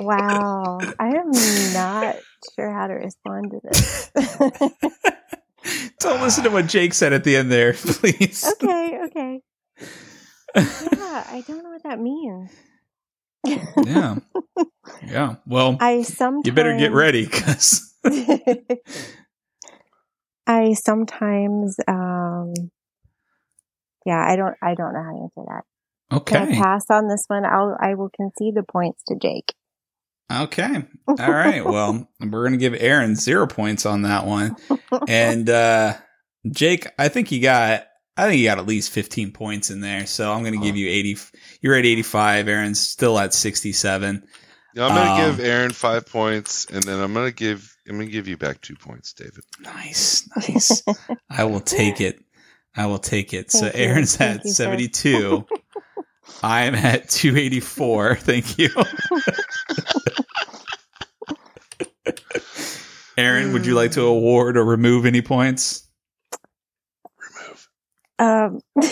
[0.00, 0.80] wow.
[0.98, 1.30] I am
[1.72, 2.16] not
[2.54, 4.10] sure how to respond to this.
[5.98, 8.44] Don't listen to what Jake said at the end there, please.
[8.44, 9.40] okay, okay.
[10.56, 12.50] Yeah, I don't know what that means.
[13.84, 14.16] Yeah.
[15.02, 15.36] Yeah.
[15.46, 17.94] Well, I sometimes you better get ready because
[20.46, 22.52] I sometimes um
[24.06, 25.64] yeah, I don't I don't know how to answer that.
[26.20, 26.58] Can I okay.
[26.60, 27.44] pass on this one?
[27.44, 29.54] I'll I will concede the points to Jake.
[30.32, 30.84] Okay.
[31.06, 31.64] All right.
[31.74, 34.56] Well, we're going to give Erin zero points on that one.
[35.08, 35.94] And uh
[36.50, 40.06] Jake, I think you got I think you got at least 15 points in there.
[40.06, 41.16] So I'm going to give you 80
[41.60, 44.24] you're at 85, Erin's still at 67.
[44.76, 47.76] Now, I'm going to Um, give Erin five points, and then I'm going to give
[47.88, 49.44] I'm going to give you back two points, David.
[49.60, 50.28] Nice.
[50.36, 50.82] Nice.
[51.30, 52.20] I will take it.
[52.76, 53.52] I will take it.
[53.52, 53.82] so Thank you.
[53.82, 55.46] Erin's Thank at you, 72.
[56.42, 58.16] I'm at 284.
[58.20, 58.68] Thank you.
[63.16, 65.88] Erin, would you like to award or remove any points?
[67.18, 67.68] Remove.
[68.18, 68.60] Um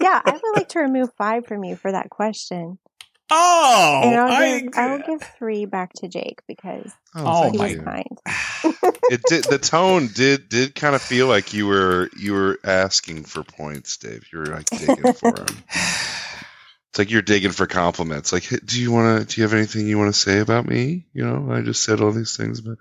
[0.00, 2.78] Yeah, I would like to remove five from you for that question.
[3.30, 7.52] Oh, and I'll I, give I will give three back to Jake because Oh, oh
[7.52, 8.18] he my was kind.
[9.10, 13.24] it did the tone did did kind of feel like you were you were asking
[13.24, 14.24] for points, Dave.
[14.32, 15.46] You were like digging for them.
[16.90, 18.32] It's like you're digging for compliments.
[18.32, 19.26] Like, "Hey, do you want to?
[19.26, 21.06] Do you have anything you want to say about me?
[21.12, 22.78] You know, I just said all these things, but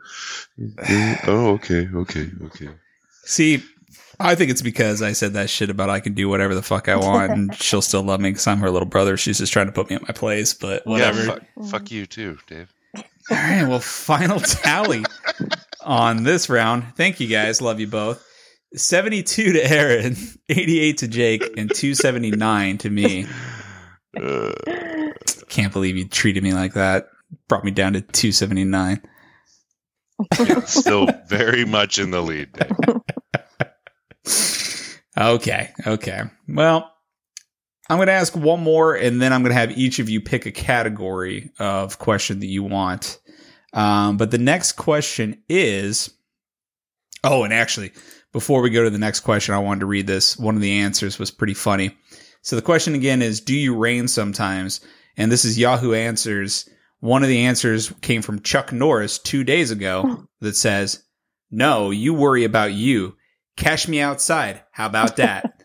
[1.27, 2.69] oh, okay, okay, okay.
[3.25, 3.63] See,
[4.19, 6.87] I think it's because I said that shit about I can do whatever the fuck
[6.87, 9.17] I want and she'll still love me because I'm her little brother.
[9.17, 11.19] She's just trying to put me at my place, but whatever.
[11.19, 11.71] Yeah, fuck, mm.
[11.71, 12.73] fuck you too, Dave.
[12.95, 13.03] All
[13.37, 13.67] right.
[13.67, 15.03] Well, final tally
[15.81, 16.83] on this round.
[16.95, 17.61] Thank you guys.
[17.61, 18.25] Love you both.
[18.75, 20.15] 72 to Erin,
[20.49, 23.27] 88 to Jake, and 279 to me.
[25.49, 27.07] Can't believe you treated me like that.
[27.47, 29.01] Brought me down to 279.
[30.39, 33.01] yeah, still very much in the lead, Dave.
[35.17, 35.71] Okay.
[35.85, 36.21] Okay.
[36.47, 36.91] Well,
[37.89, 40.21] I'm going to ask one more and then I'm going to have each of you
[40.21, 43.19] pick a category of question that you want.
[43.73, 46.13] Um, but the next question is
[47.23, 47.93] Oh, and actually,
[48.33, 50.37] before we go to the next question, I wanted to read this.
[50.37, 51.97] One of the answers was pretty funny.
[52.41, 54.81] So the question again is Do you rain sometimes?
[55.15, 56.67] And this is Yahoo Answers.
[56.99, 61.03] One of the answers came from Chuck Norris two days ago that says,
[61.51, 63.15] No, you worry about you.
[63.55, 64.61] Cash me outside.
[64.71, 65.61] How about that?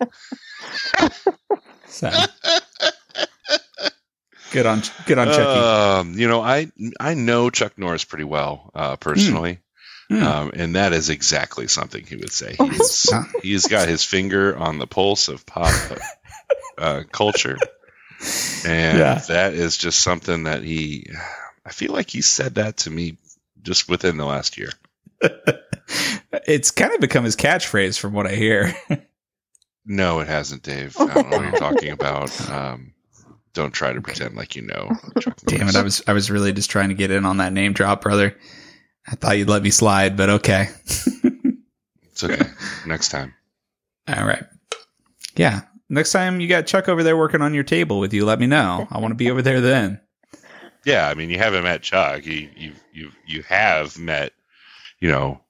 [1.86, 2.10] so
[4.52, 5.40] good on good on Chucky.
[6.10, 6.70] Um, you know, I
[7.00, 9.60] I know Chuck Norris pretty well uh, personally,
[10.08, 10.22] Hmm.
[10.22, 12.56] um, and that is exactly something he would say.
[12.60, 13.10] He's,
[13.42, 15.74] he's got his finger on the pulse of pop
[16.78, 17.58] uh, culture,
[18.64, 19.14] and Yeah.
[19.28, 21.06] that is just something that he.
[21.64, 23.18] I feel like he said that to me
[23.62, 24.70] just within the last year.
[26.32, 28.74] it's kind of become his catchphrase from what I hear.
[29.90, 30.94] No, it hasn't, Dave.
[31.00, 32.50] I don't know what you're talking about.
[32.50, 32.92] Um,
[33.54, 34.90] don't try to pretend like you know.
[35.46, 37.72] Damn it, I was I was really just trying to get in on that name
[37.72, 38.36] drop, brother.
[39.10, 40.68] I thought you'd let me slide, but okay.
[40.84, 42.50] It's okay.
[42.86, 43.34] Next time.
[44.06, 44.44] All right.
[45.36, 45.62] Yeah.
[45.88, 48.46] Next time you got Chuck over there working on your table with you, let me
[48.46, 48.86] know.
[48.90, 50.00] I want to be over there then.
[50.84, 52.26] Yeah, I mean, you haven't met Chuck.
[52.26, 54.32] You you you you have met,
[55.00, 55.40] you know,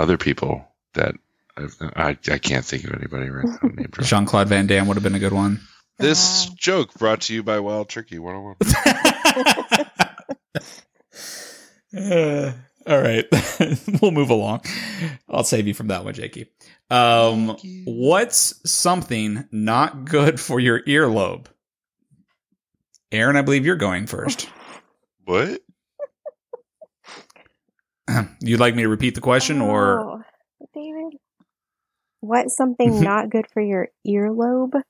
[0.00, 1.14] other people that
[1.56, 3.68] I've, I I can't think of anybody right now.
[3.68, 4.06] Name drop.
[4.06, 5.60] Jean Claude Van Damme would have been a good one.
[5.98, 6.54] This Wow.
[6.58, 8.56] joke brought to you by Wild Turkey 101.
[11.96, 12.52] Uh,
[12.86, 13.24] all right.
[14.00, 14.60] we'll move along.
[15.28, 16.46] I'll save you from that one, Jakey.
[16.88, 17.82] Um, Thank you.
[17.86, 21.46] what's something not good for your earlobe?
[23.10, 24.48] Erin, I believe you're going first.
[25.24, 25.60] What?
[28.40, 30.22] You'd like me to repeat the question or Oh,
[30.74, 31.14] David?
[32.20, 33.02] What's something Mhm.
[33.02, 34.82] not good for your earlobe?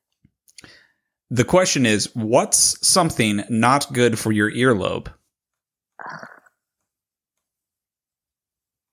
[1.32, 5.12] the question is what's something not good for your earlobe?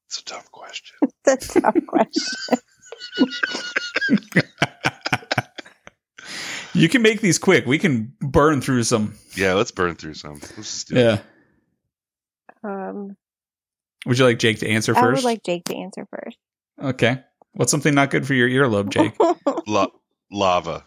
[0.07, 0.95] It's a tough question.
[1.25, 2.59] That's a tough question.
[6.73, 7.65] You can make these quick.
[7.65, 9.15] We can burn through some.
[9.35, 10.33] Yeah, let's burn through some.
[10.33, 10.99] Let's just do it.
[11.03, 11.19] Yeah.
[12.63, 13.17] Um,
[14.05, 15.23] Would you like Jake to answer I first?
[15.23, 16.37] would like Jake to answer first.
[16.81, 17.23] okay.
[17.53, 19.15] What's something not good for your earlobe, Jake?
[19.67, 19.87] La-
[20.31, 20.85] lava.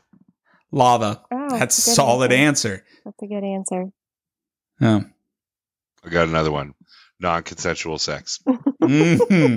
[0.70, 1.25] Lava.
[1.33, 2.85] Oh, That's good solid answer.
[3.05, 3.87] That's a good answer.
[4.81, 5.05] Oh.
[6.05, 6.75] I got another one.
[7.18, 8.38] Non-consensual sex.
[8.81, 9.57] Mm-hmm.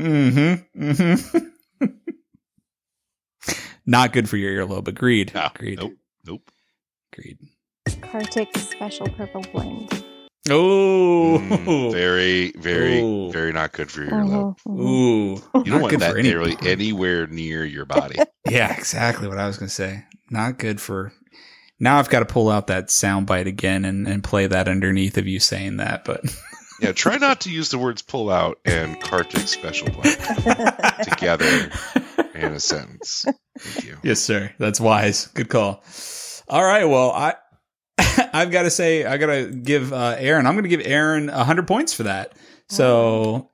[0.00, 0.82] Mm-hmm.
[0.82, 1.86] Mm-hmm.
[3.86, 4.86] Not good for your earlobe.
[4.88, 5.32] Agreed.
[5.34, 5.78] No, Agreed.
[5.80, 5.92] Nope.
[6.26, 6.50] Nope.
[7.12, 7.38] Agreed.
[8.02, 10.04] Kartik special purple blend.
[10.50, 11.38] Oh.
[11.40, 13.30] Mm, very, very, Ooh.
[13.32, 14.56] very not good for your earlobe.
[14.60, 14.80] Mhm, mhm.
[14.80, 15.30] Ooh.
[15.34, 18.16] You don't Not want that nearly anywhere near your body.
[18.50, 20.06] Yeah, exactly what I was going to say.
[20.30, 21.12] Not good for.
[21.78, 25.18] Now I've got to pull out that sound bite again and, and play that underneath
[25.18, 26.04] of you saying that.
[26.06, 26.22] But
[26.80, 30.16] yeah, try not to use the words pull out and Kartik special blend
[31.02, 31.70] together
[32.34, 33.26] in a sentence.
[33.58, 33.98] Thank you.
[34.02, 34.50] yes, sir.
[34.58, 35.26] That's wise.
[35.26, 35.84] Good call.
[36.48, 36.84] All right.
[36.86, 37.34] Well, I
[38.38, 40.46] I've got to say I got to give uh, Erin.
[40.46, 42.32] I'm going to give Erin hundred points for that.
[42.68, 43.50] So,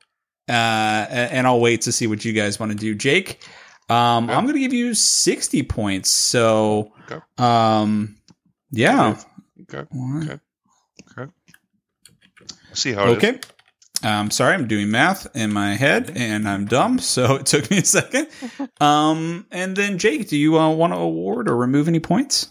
[0.48, 2.94] uh, and, I'll wait to see what you guys want to do.
[2.94, 3.40] Jake,
[3.88, 4.34] um, Okay.
[4.34, 6.10] I'm going to give you sixty points.
[6.10, 7.20] So, Okay.
[7.38, 8.16] um,
[8.70, 9.16] yeah.
[9.62, 9.86] Okay.
[10.22, 10.38] Okay.
[11.18, 11.32] Okay.
[12.72, 13.16] See how it is.
[13.18, 13.40] Okay.
[14.02, 17.78] Um, sorry, I'm doing math in my head and I'm dumb, so it took me
[17.78, 18.28] a second.
[18.80, 22.48] Um, and then Jake, do you uh, want to award or remove any points?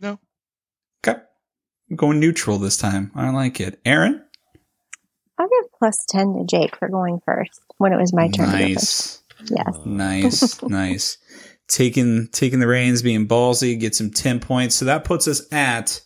[0.00, 0.20] No.
[1.02, 1.18] Okay.
[1.18, 1.24] I'm
[1.96, 3.10] going neutral this time.
[3.14, 3.80] I like it.
[3.84, 4.22] Erin?
[5.38, 8.52] I'll give plus 10 to Jake for going first when it was my turn to
[8.52, 9.22] go Nice.
[9.38, 9.50] first.
[9.50, 9.76] Yes.
[9.86, 10.62] Nice.
[10.68, 11.18] nice.
[11.68, 14.74] Taking taking the reins, being ballsy, gets him 10 points.
[14.74, 16.00] So that puts us at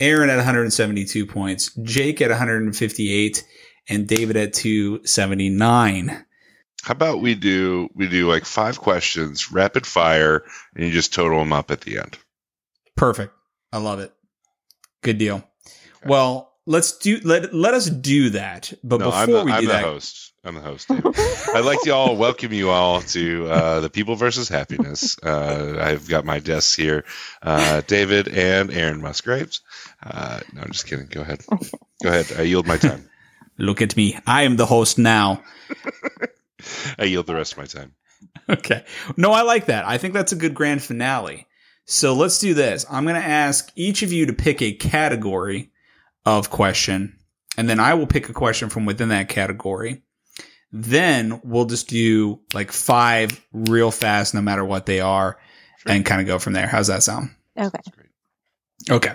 [0.00, 3.44] Erin at 172 points, Jake at 158,
[3.88, 6.24] and David at 279.
[6.82, 10.42] How about we do we do like five questions, rapid fire,
[10.74, 12.18] and you just total them up at the end.
[12.96, 13.34] Perfect.
[13.72, 14.12] I love it.
[15.02, 15.42] Good deal.
[16.04, 18.72] Well, let's do let let us do that.
[18.82, 20.32] But no, before I'm the, we I'm do the that, host.
[20.42, 20.90] I'm the host.
[20.90, 25.18] I'd like to all welcome you all to uh, the People versus Happiness.
[25.22, 27.04] Uh, I've got my desks here,
[27.42, 29.60] uh, David and Erin Musgraves.
[30.02, 31.06] Uh, no, I'm just kidding.
[31.06, 31.42] Go ahead.
[32.02, 32.32] Go ahead.
[32.38, 33.08] I yield my time.
[33.58, 34.18] look at me.
[34.26, 35.42] I am the host now.
[36.98, 37.94] I yield the rest of my time.
[38.50, 38.84] Okay.
[39.16, 39.86] No, I like that.
[39.86, 41.46] I think that's a good grand finale.
[41.90, 42.86] So let's do this.
[42.88, 45.72] I'm going to ask each of you to pick a category
[46.24, 47.18] of question,
[47.58, 50.02] and then I will pick a question from within that category.
[50.70, 55.36] Then we'll just do like five real fast, no matter what they are,
[55.78, 55.92] Sure.
[55.92, 56.68] and kind of go from there.
[56.68, 57.30] How's that sound?
[57.58, 57.80] Okay.
[57.90, 58.10] Great.
[58.88, 59.14] Okay.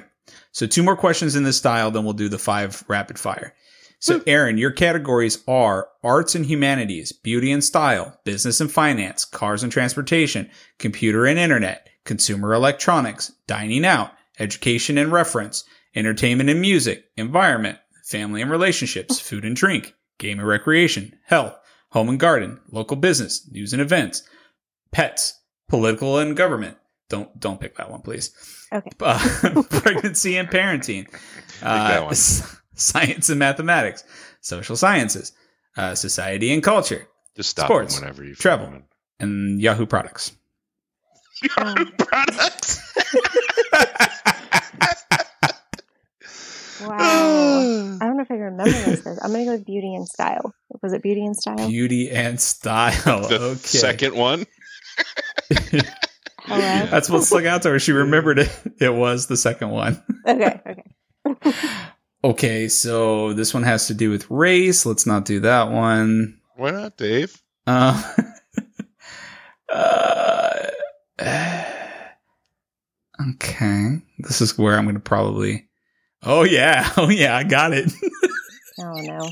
[0.51, 3.53] So two more questions in this style, then we'll do the five rapid fire.
[3.99, 9.63] So, Erin, your categories are arts and humanities, beauty and style, business and finance, cars
[9.63, 15.63] and transportation, computer and internet, consumer electronics, dining out, education and reference,
[15.95, 21.55] entertainment and music, environment, family and relationships, food and drink, game and recreation, health,
[21.89, 24.21] home and garden, local business, news and events,
[24.91, 26.77] pets, political and government.
[27.09, 28.31] Don't don't pick that one, please.
[28.71, 28.89] Okay.
[28.99, 31.09] Uh, pregnancy and parenting,
[31.61, 32.11] that uh, one.
[32.11, 34.03] s- science and mathematics,
[34.41, 35.31] social sciences,
[35.77, 38.73] uh, society and culture, Just stop Sports, whenever you travel.
[38.73, 38.83] it.
[39.19, 40.31] and Yahoo products.
[41.57, 42.81] Um, products.
[46.81, 46.89] wow.
[48.01, 49.05] I don't know if I remember this.
[49.23, 50.53] I'm going to go with beauty and style.
[50.81, 51.67] Was it beauty and style?
[51.67, 53.27] Beauty and style.
[53.27, 53.55] the okay.
[53.57, 54.45] second one.
[56.39, 56.85] Hello?
[56.87, 57.79] That's what stuck out to her.
[57.79, 58.51] She remembered it.
[58.79, 60.01] It was the second one.
[60.27, 60.83] Okay, okay.
[62.25, 64.83] Okay, so this one has to do with race.
[64.83, 66.39] Let's not do that one.
[66.55, 67.39] Why not, Dave?
[67.67, 68.01] Uh,
[69.71, 70.67] uh,
[73.29, 75.67] okay, this is where I'm going to probably.
[76.23, 77.93] Oh yeah, oh yeah, I got it.
[78.79, 79.31] Oh, no.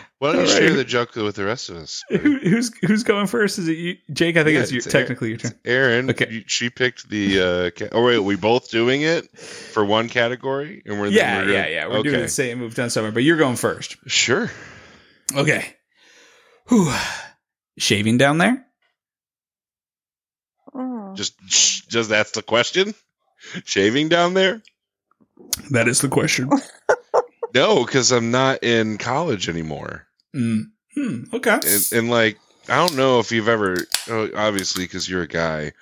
[0.20, 2.02] Why don't you All share the joke with the rest of us?
[2.10, 3.58] Who, who's who's going first?
[3.60, 4.36] Is it you, Jake?
[4.36, 5.54] I think Yeah, it's, you, it's technically your turn.
[5.64, 6.26] Erin, Okay.
[6.28, 7.40] you- she picked the.
[7.40, 11.52] Uh, ca- oh wait, we both doing it for one category, and we're Yeah, we're
[11.52, 11.86] yeah, gonna- yeah.
[11.86, 12.08] We're okay.
[12.10, 12.60] doing the same.
[12.60, 13.96] We've done somewhere, but you're going first.
[14.08, 14.50] Sure.
[15.36, 15.72] Okay.
[16.68, 16.92] Whew.
[17.78, 18.66] Shaving down there?
[20.74, 21.14] Mm.
[21.16, 22.92] Just, sh- just that's the question.
[23.64, 24.62] Shaving down there?
[25.70, 26.50] That is the question.
[27.54, 30.06] No, because I'm not in college anymore.
[30.34, 30.70] Mm.
[30.94, 31.58] Hmm, okay.
[31.64, 32.38] and, and like
[32.68, 33.76] I don't know if you've ever
[34.08, 35.72] oh, obviously because you're a guy,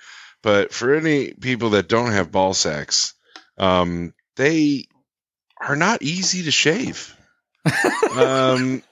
[0.41, 3.13] but for any people that don't have ball sacks,
[3.57, 4.87] um, they
[5.59, 7.15] are not easy to shave.
[8.15, 8.83] um,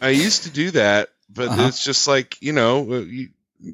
[0.00, 1.66] I used to do that, but Uh-huh.
[1.68, 3.30] it's just like you know, uh, you,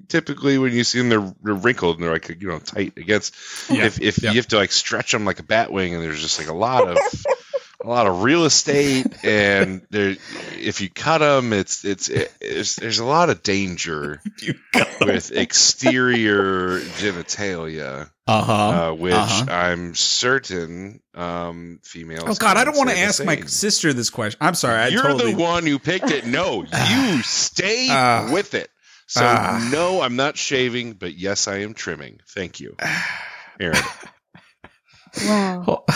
[0.09, 3.35] typically when you see them, they're, they're wrinkled and they're like you know tight against.
[3.70, 4.30] Yeah, If if yeah.
[4.30, 6.54] you have to like stretch them like a bat wing, and there's just like a
[6.54, 6.96] lot of
[7.82, 10.16] a lot of real estate, and there
[10.58, 15.32] if you cut them, it's it's it's there's a lot of danger You got with
[15.32, 18.52] exterior genitalia, Uh-huh.
[18.52, 19.46] uh, which uh-huh.
[19.50, 22.24] I'm certain um, females.
[22.28, 24.38] Oh God, I don't want to say the ask my sister this question.
[24.42, 24.78] I'm sorry.
[24.78, 26.26] I You're totally the one who picked it.
[26.26, 28.28] No, you stay Ah.
[28.32, 28.68] with it.
[29.06, 29.68] So Ah.
[29.72, 32.20] no, I'm not shaving, but yes, I am trimming.
[32.28, 32.76] Thank you,
[33.60, 33.82] Erin.
[35.24, 35.64] Wow.
[35.66, 35.86] Well,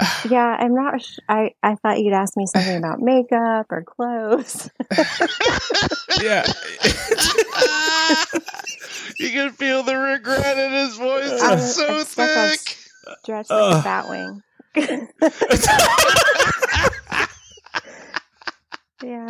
[0.30, 1.00] Yeah, I'm not.
[1.02, 4.68] Sh- I I thought you'd ask me something about makeup or clothes.
[6.22, 6.44] yeah.
[9.18, 11.40] you can feel the regret in his voice.
[11.42, 12.76] I'm- It's so I'm stuck on thick.
[13.22, 13.80] Stretch like Ugh.
[13.80, 14.42] a bat wing.
[19.02, 19.28] yeah.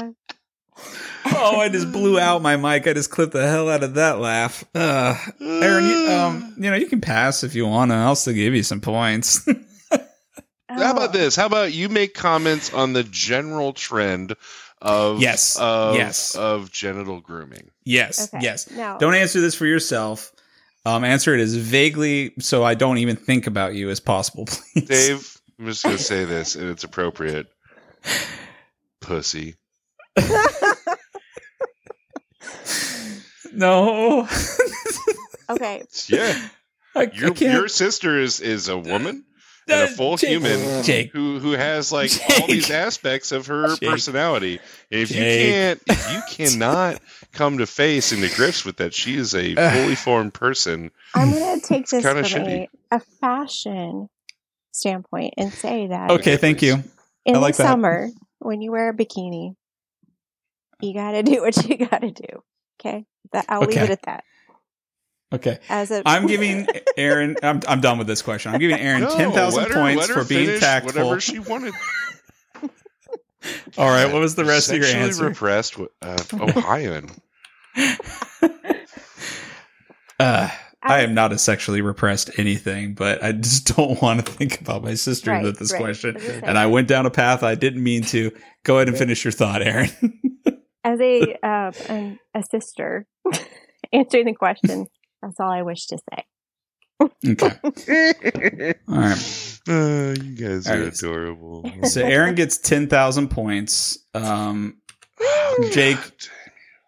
[1.27, 2.87] oh, I just blew out my mic.
[2.87, 4.65] I just clipped the hell out of that laugh.
[4.75, 7.97] Uh, Erin, you, um, you know, you can pass if you want to.
[7.97, 9.47] I'll still give you some points.
[10.83, 11.37] How about Oh, this?
[11.37, 14.35] How about you make comments on the general trend
[14.83, 16.35] of Yes, of, yes.
[16.35, 17.71] of genital grooming?
[17.85, 18.43] yes, Okay.
[18.45, 18.71] yes.
[18.71, 18.97] No.
[19.01, 20.33] Don't answer this for yourself.
[20.87, 24.87] Um, answer it as vaguely so I don't even think about you as possible, please.
[24.87, 27.47] Dave, I'm just gonna say this, and it's appropriate.
[29.01, 29.55] Pussy.
[33.53, 34.27] No.
[35.49, 35.85] okay.
[36.09, 36.49] Yeah,
[36.97, 37.41] I, I your can't.
[37.55, 39.25] your sister is is a woman
[39.69, 41.13] and a full Jake- human Jake.
[41.13, 43.89] who who has like all these aspects of her Jake.
[43.91, 44.61] personality.
[44.91, 47.01] And if you can't, if you cannot
[47.33, 50.91] come to face and to grips with that, she is a fully formed person.
[51.15, 52.69] I'm gonna take this kinda from shitty.
[52.91, 54.09] a, a fashion
[54.73, 56.83] standpoint and say that Okay, thank you.
[57.25, 57.71] in I like the that.
[57.71, 58.09] summer
[58.41, 59.55] when you wear a bikini,
[60.81, 62.43] you gotta do what you gotta do.
[62.81, 64.25] Okay, that I'll leave it at that.
[65.35, 65.59] Okay.
[65.69, 66.67] As a, I'm giving
[66.97, 67.37] Erin.
[67.43, 68.55] I'm, I'm done with this question.
[68.55, 71.03] I'm giving Erin No, ten thousand points let her for being tactful.
[71.03, 71.75] Whatever she wanted.
[73.77, 74.11] All right.
[74.13, 75.27] What was the rest of your answer?
[75.29, 77.11] repressed uh, Ohioan.
[80.21, 80.49] Uh,
[80.81, 84.85] I am not a sexually repressed anything, but I just don't want to think about
[84.85, 85.81] my sister Right, with this right.
[85.81, 86.17] question.
[86.17, 88.31] As I said, And I went down a path I didn't mean to.
[88.63, 89.91] Go ahead and finish your thought, Erin.
[90.85, 93.07] as a uh, an, a sister
[93.93, 94.87] answering the question.
[95.25, 96.25] That's all I wish to say.
[97.29, 98.75] okay.
[98.89, 99.51] All right.
[99.67, 100.93] Uh, you guys are right.
[100.95, 101.65] adorable.
[101.85, 103.99] So Erin gets ten thousand points.
[104.13, 104.77] Um,
[105.73, 105.97] Jake,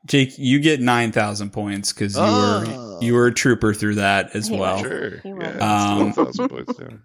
[0.05, 2.99] Jake, you get nine thousand points because you were Oh.
[3.01, 4.59] you were a trooper through that as Yeah.
[4.59, 4.79] well.
[4.83, 5.23] Sure.
[5.25, 5.57] Yeah.
[5.97, 7.03] Um, it's 12,000 points down.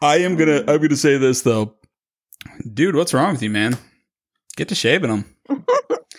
[0.00, 1.76] I am gonna I'm gonna say this though,
[2.74, 2.96] dude.
[2.96, 3.78] What's wrong with you, man?
[4.56, 5.64] Get to shaving them.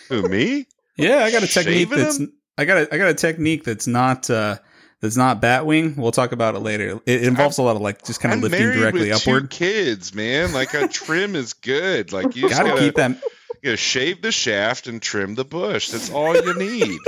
[0.08, 0.64] Who, me?
[0.96, 2.32] Yeah, I got a technique Shaving that's 'em?
[2.56, 4.58] I got a I got a technique that's not uh
[5.00, 6.98] that's not Batwing, we'll talk about it later.
[7.04, 9.50] It involves a lot of like just kind of I'm lifting directly upward.
[9.50, 10.52] Kids, man.
[10.52, 12.12] Like a trim is good.
[12.12, 13.18] Like you Gotta gotta, keep them.
[13.62, 15.90] you gotta shave the shaft and trim the bush.
[15.90, 16.98] That's all you need.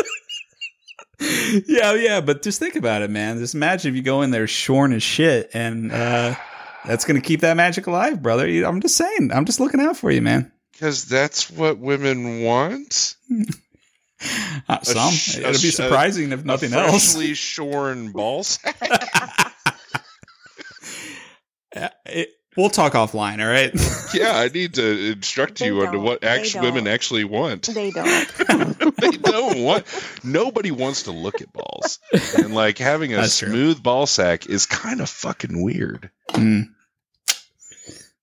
[1.67, 3.39] yeah, yeah, but just think about it, man.
[3.39, 6.35] Just imagine if you go in there shorn as shit, and uh,
[6.85, 8.47] that's gonna keep that magic alive, brother.
[8.65, 9.31] I'm just saying.
[9.33, 10.53] I'm just looking out for you, man.
[10.73, 13.17] Because that's what women want.
[14.69, 15.13] Uh, some.
[15.13, 17.13] sh- It'd be sh- surprising if nothing a else.
[17.15, 18.77] freshly shorn ball sack.
[21.75, 23.41] Uh, it- we'll talk offline.
[23.41, 23.71] All right.
[24.15, 26.05] yeah, I need to instruct They you onto don't.
[26.05, 27.67] what They actual women actually want.
[27.67, 28.97] They don't.
[28.97, 29.85] they don't want.
[30.25, 31.99] Nobody wants to look at balls,
[32.39, 33.49] and like having a That's true.
[33.51, 36.11] smooth ball sack is kind of fucking weird.
[36.31, 36.69] Mm.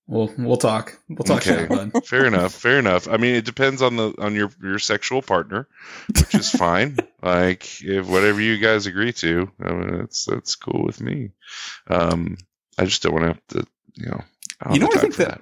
[0.06, 1.00] We'll we'll talk.
[1.08, 1.66] We'll talk Okay.
[1.94, 2.06] shit.
[2.08, 2.54] Fair enough.
[2.54, 3.08] Fair enough.
[3.08, 5.68] I mean, it depends on the on your your sexual partner,
[6.14, 6.98] which is fine.
[7.24, 11.32] like if whatever you guys agree to, I mean, that's that's cool with me.
[11.88, 12.38] Um,
[12.78, 14.22] I just don't want to have to, you know.
[14.62, 15.42] I don't You know, I think for that-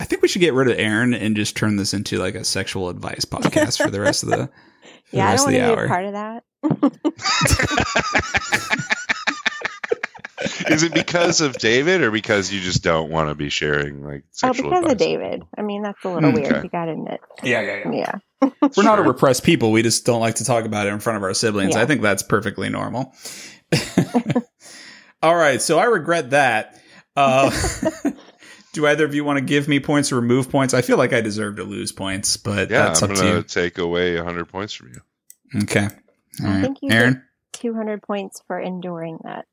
[0.00, 2.42] I think we should get rid of Erin and just turn this into like a
[2.42, 4.36] sexual advice podcast for the rest of the
[5.04, 5.88] for Yeah, the I rest don't of want the to be a hour.
[5.88, 6.44] part of that.
[10.68, 14.22] Is it because of David or because you just don't want to be sharing like
[14.22, 14.98] Oh, sexual because of?
[14.98, 15.42] David.
[15.56, 16.52] I mean, that's a little Mm, weird.
[16.52, 16.62] okay.
[16.64, 17.20] You got to admit.
[17.42, 17.90] Yeah, yeah,
[18.42, 18.50] Yeah.
[18.76, 19.70] We're not a repressed people.
[19.70, 21.74] We just don't like to talk about it in front of our siblings.
[21.74, 21.82] Yeah.
[21.82, 23.14] I think that's perfectly normal.
[25.22, 26.80] All right, so I regret that.
[27.14, 27.50] Uh,
[28.72, 30.72] do either of you want to give me points or remove points?
[30.72, 33.36] I feel like I deserve to lose points, but Yeah, that's I'm up to gonna
[33.38, 33.42] you.
[33.42, 35.62] take away 100 points from you.
[35.64, 35.88] Okay.
[36.42, 36.78] All I right.
[36.80, 37.22] you Erin?
[37.52, 39.44] 200 points for enduring that.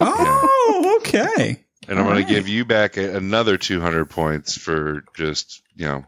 [0.00, 1.64] Oh, okay.
[1.88, 2.28] And I'm going Alright.
[2.28, 6.04] to give you back a, another 200 points for just, you know,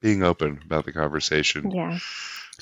[0.00, 1.98] being open about the conversation Yeah.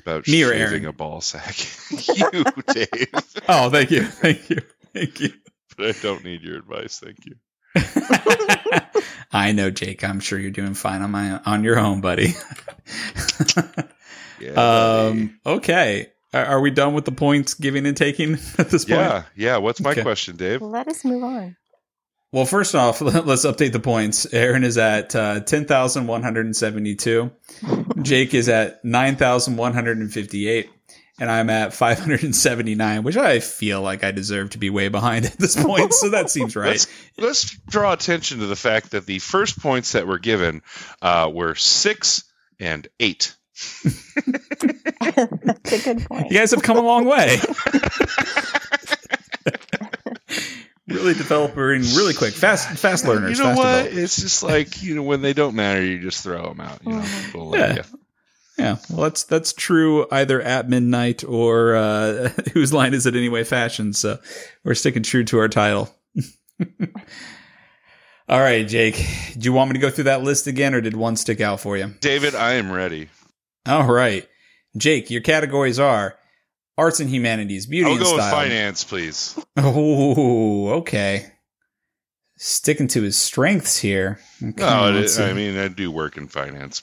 [0.01, 0.87] about Me or shaving Erin?
[0.87, 1.57] a ball sack.
[1.91, 2.45] you,
[2.75, 3.13] Dave.
[3.49, 4.05] Oh, thank you.
[4.05, 4.59] Thank you.
[4.95, 5.33] Thank you.
[5.77, 6.99] But I don't need your advice.
[6.99, 7.37] Thank you.
[9.33, 10.03] I know, Jake.
[10.03, 12.35] I'm sure you're doing fine on my on your own, buddy.
[14.41, 14.55] Yeah.
[14.55, 15.11] buddy.
[15.21, 16.09] um, okay.
[16.33, 19.01] Are, are we done with the points giving and taking at this point?
[19.01, 19.23] yeah.
[19.37, 19.57] Yeah.
[19.59, 20.03] What's my Okay.
[20.03, 20.63] question, Dave?
[20.63, 21.57] Let us move on.
[22.33, 24.33] Well, first off, let's update the points.
[24.33, 27.31] Erin is at uh, 10,172.
[28.03, 30.71] Jake is at 9,158.
[31.19, 35.37] And I'm at 579, which I feel like I deserve to be way behind at
[35.37, 35.93] this point.
[35.93, 36.69] So that seems right.
[36.69, 36.87] Let's,
[37.19, 40.63] let's draw attention to the fact that the first points that were given
[41.03, 42.25] uh, were six
[42.59, 43.37] and eight.
[45.17, 46.31] That's a good point.
[46.31, 47.39] You guys have come a long way.
[50.89, 53.39] really developing really quick, fast, fast learners.
[53.39, 53.77] You know fast what?
[53.85, 53.99] developers.
[53.99, 56.81] It's just like you know when they don't matter, you just throw them out.
[56.85, 57.05] You know.
[57.25, 57.75] People Yeah.
[57.77, 57.83] yeah.
[58.59, 63.43] Yeah, well, that's that's true either at midnight or uh, whose line is it anyway?
[63.43, 63.95] Fashion.
[63.95, 64.19] So
[64.65, 65.89] we're sticking true to our title.
[68.29, 68.97] All right, Jake.
[69.33, 71.61] Do you want me to go through that list again, or did one stick out
[71.61, 71.95] for you?
[72.01, 73.09] David, I am ready.
[73.67, 74.29] All right,
[74.77, 75.11] Jake.
[75.11, 76.17] Your categories are
[76.79, 78.35] arts and humanities, beauty I'll and go with style.
[78.35, 79.39] finance, please.
[79.57, 81.33] Oh, okay.
[82.37, 84.19] Sticking to his strengths here.
[84.43, 86.83] Okay, No, it I mean I do work in finance,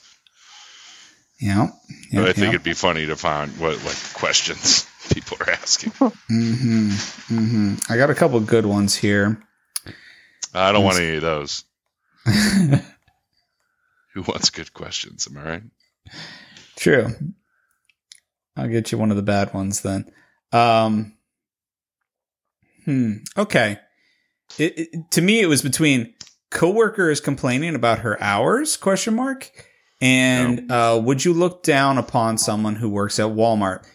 [1.40, 1.68] yeah,
[2.12, 2.48] yeah, but I think yeah.
[2.50, 5.90] it'd be funny to find what like questions people are asking.
[5.92, 6.90] hmm
[7.26, 9.42] hmm I got a couple good ones here.
[10.54, 11.64] I don't want any of those.
[14.14, 15.26] Who wants good questions?
[15.28, 15.62] Am I right?
[16.76, 17.14] True.
[18.58, 20.10] I'll get you one of the bad ones then.
[20.52, 21.14] Um,
[22.84, 23.18] hmm.
[23.36, 23.78] Okay.
[24.58, 26.14] It, it, to me, it was between
[26.50, 28.76] coworkers complaining about her hours?
[28.76, 29.50] Question mark.
[30.00, 33.86] And uh, would you look down upon someone who works at Walmart?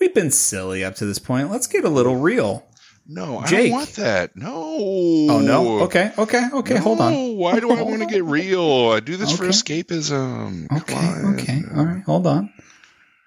[0.00, 1.50] We've been silly up to this point.
[1.50, 2.66] Let's get a little real.
[3.06, 4.36] No, I don't want that.
[4.36, 4.52] No.
[4.54, 5.80] Oh no.
[5.80, 6.12] Okay.
[6.16, 6.48] Okay.
[6.52, 6.76] Okay.
[6.76, 7.36] Hold on.
[7.36, 8.90] Why do I want to get real?
[8.90, 10.70] I do this for escapism.
[10.72, 11.42] Okay.
[11.42, 11.62] Okay.
[11.76, 12.02] All right.
[12.04, 12.52] Hold on.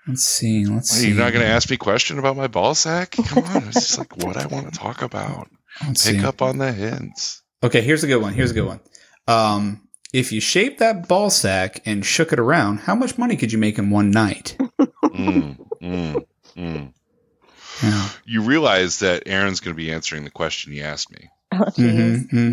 [0.08, 0.66] Let's see.
[0.66, 1.08] Let's Why, see.
[1.10, 3.12] you're not going to ask me a question about my ball sack?
[3.12, 5.50] Come on, it's just like what I want to talk about.
[5.86, 6.26] Let's Pick see.
[6.26, 7.42] up on the hints.
[7.64, 8.34] Okay, here's a good one.
[8.34, 8.80] Here's a good one.
[9.28, 13.52] Um, if you shaped that ball sack and shook it around, how much money could
[13.52, 14.58] you make in one night?
[15.06, 16.26] Mm, mm,
[16.58, 16.94] mm.
[17.82, 18.10] Yeah.
[18.26, 21.30] You realize that Erin's going to be answering the question you asked me.
[21.54, 22.30] Oh, jeez.
[22.30, 22.52] hmm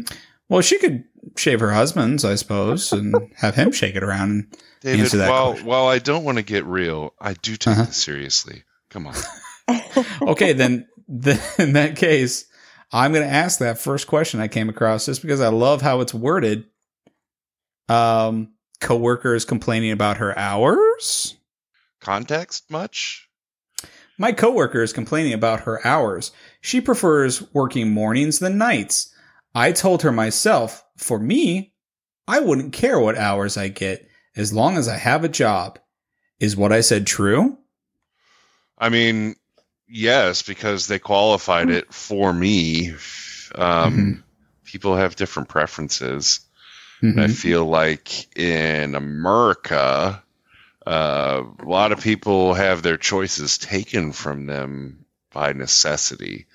[0.48, 1.04] Well, she could
[1.36, 4.30] shave her husband's, I suppose, and have him shake it around.
[4.30, 5.66] And, David, Answer that while question.
[5.66, 7.84] while I don't want to get real, I do take Uh-huh.
[7.84, 8.64] this seriously.
[8.90, 9.14] Come on.
[10.22, 12.46] okay, then, then in that case,
[12.92, 16.00] I'm going to ask that first question I came across just because I love how
[16.00, 16.64] it's worded.
[17.88, 21.36] Um, coworker is complaining about her hours.
[22.00, 23.28] Context much?
[24.18, 26.32] My coworker is complaining about her hours.
[26.60, 29.11] She prefers working mornings than nights.
[29.54, 31.74] I told her myself, for me,
[32.26, 35.78] I wouldn't care what hours I get as long as I have a job.
[36.40, 37.58] Is what I said true?
[38.78, 39.36] I mean,
[39.86, 42.90] yes, because they qualified it for me.
[43.54, 44.22] Um, Mhm.
[44.64, 46.40] People have different preferences.
[47.02, 47.20] Mhm.
[47.20, 50.22] I feel like in America,
[50.86, 56.46] uh, a lot of people have their choices taken from them by necessity.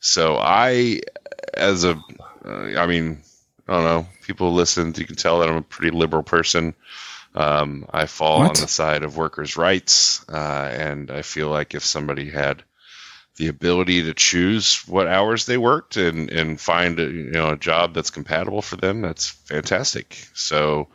[0.00, 1.02] So I,
[1.54, 2.00] as a,
[2.46, 3.22] uh, I mean,
[3.68, 4.06] I don't know.
[4.22, 4.94] People listen.
[4.96, 6.74] You can tell that I'm a pretty liberal person.
[7.34, 8.56] Um, I fall What?
[8.56, 12.62] on the side of workers' rights, uh, and I feel like if somebody had
[13.36, 17.56] the ability to choose what hours they worked and and find a, you know a
[17.58, 20.16] job that's compatible for them, that's fantastic.
[20.32, 20.88] So,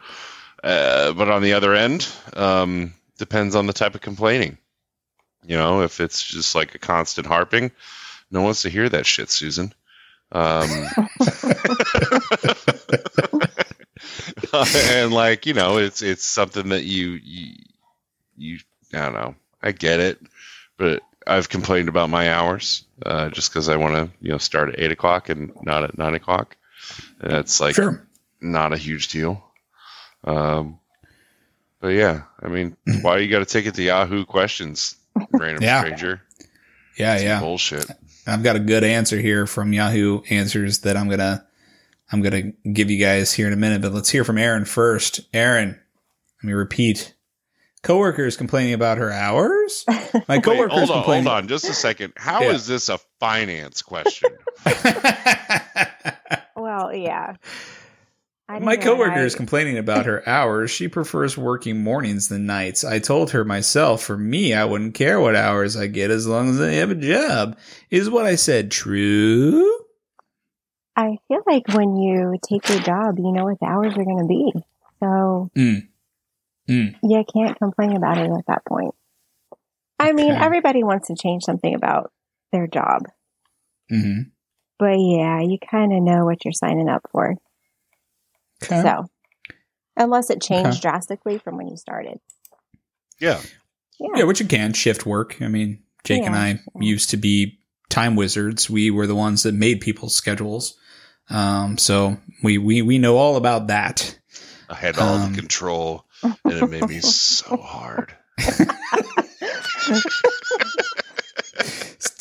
[0.64, 4.58] uh, but on the other end, um, depends on the type of complaining.
[5.46, 7.72] You know, if it's just like a constant harping,
[8.32, 9.74] no one wants to hear that shit, Susan.
[10.32, 10.70] Um,
[14.54, 17.56] and like you know, it's it's something that you you
[18.38, 18.60] you
[18.94, 19.36] I don't know.
[19.62, 20.20] I get it,
[20.78, 24.70] but I've complained about my hours uh, just because I want to you know start
[24.70, 26.58] at eight o'clock and not at nine o'clock.
[27.20, 28.08] That's like sure.
[28.42, 29.44] not a huge deal.
[30.24, 30.80] Um,
[31.80, 34.96] but yeah, I mean, why you got to take it to Yahoo questions,
[35.32, 35.80] random Yeah.
[35.82, 36.22] stranger?
[36.98, 37.40] Yeah, It's yeah.
[37.40, 37.90] bullshit.
[38.28, 41.46] I've got a good answer here from Yahoo Answers that I'm gonna
[42.12, 43.82] I'm gonna give you guys here in a minute.
[43.82, 45.22] But let's hear from Erin first.
[45.34, 47.16] Erin, let me repeat.
[47.84, 49.86] Coworkers complaining about her hours.
[49.90, 51.26] My Wait, coworkers hold on, complaining.
[51.26, 52.14] hold on, just a second.
[52.16, 52.74] How is Yeah.
[52.76, 54.30] this a finance question?
[56.56, 57.36] Well, yeah.
[58.60, 60.72] My coworker is complaining about her hours.
[60.72, 62.84] She prefers working mornings than nights.
[62.84, 66.50] I told her myself, for me, I wouldn't care what hours I get as long
[66.50, 67.58] as I have a job.
[67.90, 69.78] Is what I said true?
[70.96, 74.20] I feel like when you take your job, you know what the hours are going
[74.20, 74.52] to be.
[75.00, 75.88] So Mm.
[76.70, 76.96] Mm.
[77.04, 78.94] you can't complain about it at that point.
[80.00, 82.12] I mean, everybody wants to change something about
[82.52, 83.04] their job.
[83.90, 84.22] hmm
[84.80, 87.36] But yeah, you kind of know what you're signing up for.
[88.64, 88.82] Okay.
[88.82, 89.06] So,
[89.98, 90.80] unless it changed Okay.
[90.90, 92.20] drastically from when you started.
[93.20, 93.40] yeah,
[94.00, 94.10] Yeah.
[94.18, 95.42] Yeah, which you can shift work.
[95.42, 96.42] I mean, Jake and Yeah.
[96.42, 97.60] I used to be
[97.90, 98.70] time wizards.
[98.70, 100.78] We were the ones that made people's schedules.
[101.30, 104.18] Um, so we, we, we know all about that.
[104.70, 108.14] I had all Um, the control, and it made me so hard.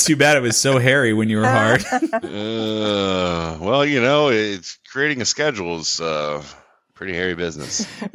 [0.01, 1.85] It's too bad it was so hairy when you were hard.
[2.25, 6.43] Uh, well, you know, it's creating a schedule is uh,
[6.95, 7.87] pretty hairy business.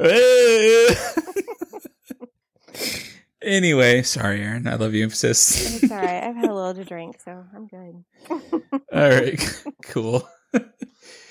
[3.40, 4.66] anyway, sorry, Erin.
[4.66, 5.80] I love you, sis.
[5.80, 6.24] It's all right.
[6.24, 8.04] I've had a little to drink, so I'm good.
[8.92, 10.28] All right, cool.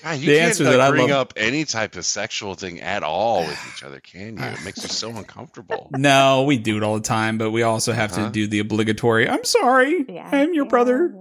[0.06, 2.54] God, you The can't answer like, that I bring love- up any type of sexual
[2.54, 4.44] thing at all with each other, can you?
[4.44, 5.90] It makes you so uncomfortable.
[5.96, 8.26] No, we do it all the time, but we also have Uh-huh.
[8.26, 9.28] to do the obligatory.
[9.28, 10.28] I'm sorry, Yeah.
[10.30, 11.14] I'm your Yeah, brother.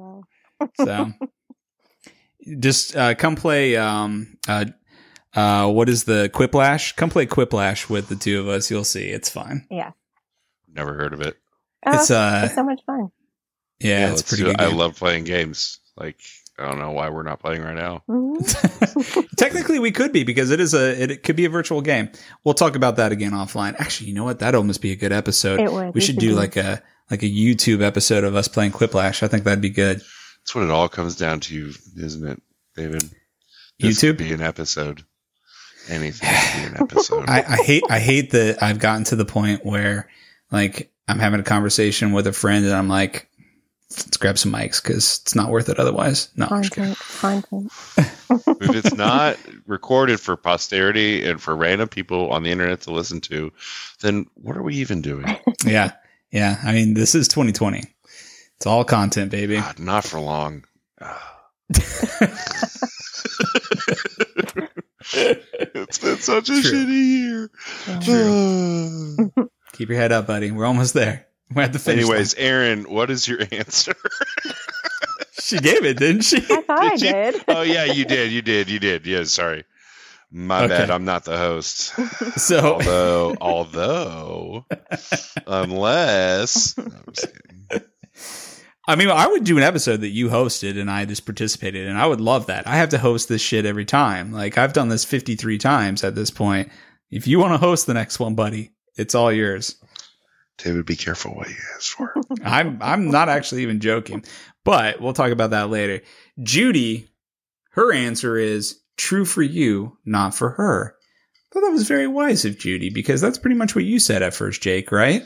[0.62, 0.68] yeah.
[0.86, 1.14] So
[2.60, 3.76] just uh, come play.
[3.76, 4.66] Um, uh,
[5.34, 6.96] uh, what is the Quiplash?
[6.96, 8.70] Come play Quiplash with the two of us.
[8.70, 9.06] You'll see.
[9.10, 9.66] It's fine.
[9.72, 9.92] Yeah.
[10.72, 11.38] Never heard of it.
[11.86, 13.10] Oh, It's uh, it's so much fun.
[13.80, 14.54] yeah, it's pretty good.
[14.56, 14.62] it.
[14.62, 15.80] I love playing games.
[15.98, 16.20] Like
[16.58, 18.04] I don't know why we're not playing right now.
[19.38, 22.10] Technically, we could be because it is a it, it could be a virtual game.
[22.44, 23.76] We'll talk about that again offline.
[23.78, 24.40] Actually, you know what?
[24.40, 25.60] That'd almost be a good episode.
[25.60, 25.94] It would.
[25.94, 26.82] we should do like a
[27.12, 29.22] like a YouTube episode of us playing Quiplash.
[29.22, 29.98] I think that'd be good.
[29.98, 32.42] That's what it all comes down to, isn't it,
[32.76, 33.04] David?
[33.80, 34.18] This YouTube?
[34.18, 35.04] could be an episode.
[35.90, 37.30] Anything could be an episode.
[37.30, 40.10] I, I hate I hate that I've gotten to the point where
[40.52, 43.30] like I'm having a conversation with a friend and I'm like,
[43.92, 46.30] let's grab some mics because it's not worth it otherwise.
[46.36, 46.96] No, I'm just kidding.
[46.96, 47.72] content, content.
[48.62, 53.22] if it's not recorded for posterity and for random people on the internet to listen
[53.22, 53.52] to,
[54.02, 55.26] then what are we even doing?
[55.66, 55.92] yeah,
[56.32, 56.60] yeah.
[56.64, 57.84] I mean, this is 2020.
[58.58, 59.58] It's all content, baby.
[59.58, 60.64] God, not for long.
[65.18, 66.72] It's been such a True.
[66.72, 67.50] shitty
[69.28, 69.50] year.
[69.74, 70.52] Keep your head up, buddy.
[70.52, 71.28] We're almost there.
[71.54, 72.04] We're at the finish.
[72.06, 73.94] Anyways, Erin, what is your answer?
[75.40, 76.38] she gave it, didn't she?
[76.38, 77.42] I thought I Did you?
[77.50, 79.06] oh yeah, you did, you did, you did.
[79.06, 79.64] Yeah, sorry.
[80.32, 80.70] My Okay.
[80.70, 80.90] bad.
[80.90, 81.94] I'm not the host.
[82.36, 84.66] So, although, although,
[85.48, 86.76] unless.
[86.78, 87.88] No, I'm just kidding.
[88.88, 91.98] I mean, I would do an episode that you hosted and I just participated, and
[91.98, 92.68] I would love that.
[92.68, 94.32] I have to host this shit every time.
[94.32, 96.70] Like I've done this 53 times at this point.
[97.10, 99.76] If you want to host the next one, buddy, it's all yours.
[100.58, 102.14] David, be careful what you ask for.
[102.44, 104.24] I'm I'm not actually even joking,
[104.64, 106.02] but we'll talk about that later.
[106.42, 107.10] Judy,
[107.72, 110.96] her answer is true for you, not for her.
[110.96, 114.22] I thought that was very wise of Judy because that's pretty much what you said
[114.24, 115.22] at first, Jake, right?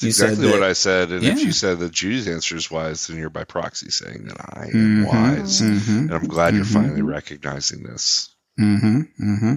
[0.00, 1.12] That's exactly that- what I said.
[1.12, 4.40] And if you said that Judy's answer is wise, then you're by proxy saying that
[4.40, 5.60] I am wise.
[5.60, 6.72] mhm, And I'm glad you're Mhm.
[6.72, 8.28] finally recognizing this.
[8.60, 9.00] Mm-hmm.
[9.20, 9.54] Mm-hmm.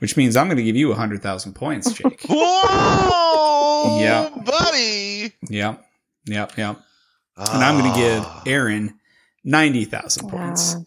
[0.00, 2.22] Which means I'm going to give you a hundred thousand points, Jake.
[2.28, 3.55] Whoa!
[4.00, 4.28] Yeah.
[4.44, 5.32] buddy.
[5.48, 5.84] yep.
[6.26, 6.56] Yep.
[6.56, 6.80] Yep.
[7.36, 8.94] And I'm going to give Ah, Erin
[9.44, 10.74] ninety thousand points.
[10.74, 10.84] Wow.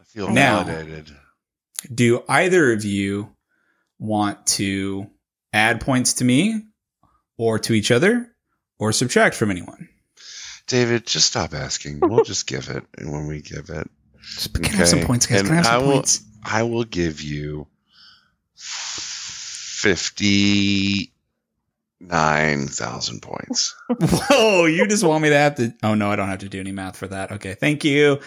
[0.00, 1.14] I feel Now- validated.
[1.92, 3.30] Do either of you
[3.98, 5.06] want to
[5.52, 6.62] add points to me
[7.38, 8.34] or to each other
[8.78, 9.88] or subtract from anyone?
[10.66, 12.00] David, just stop asking.
[12.00, 13.88] We'll just give it and when we give it.
[14.20, 15.40] Just, can I have some points, guys?
[15.40, 16.24] And Can I have some I will- points?
[16.44, 17.66] I will give you
[19.76, 21.12] fifty
[22.00, 23.74] nine thousand points.
[24.00, 25.74] Whoa, you just want me to have to.
[25.82, 27.32] Oh, no, I don't have to do any math for that.
[27.32, 28.20] Okay, thank you.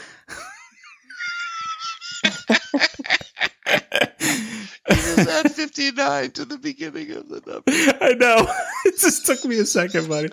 [4.90, 7.64] You just add fifty nine to the beginning of the number.
[8.04, 8.48] I know.
[8.86, 10.30] It just took me a second, buddy.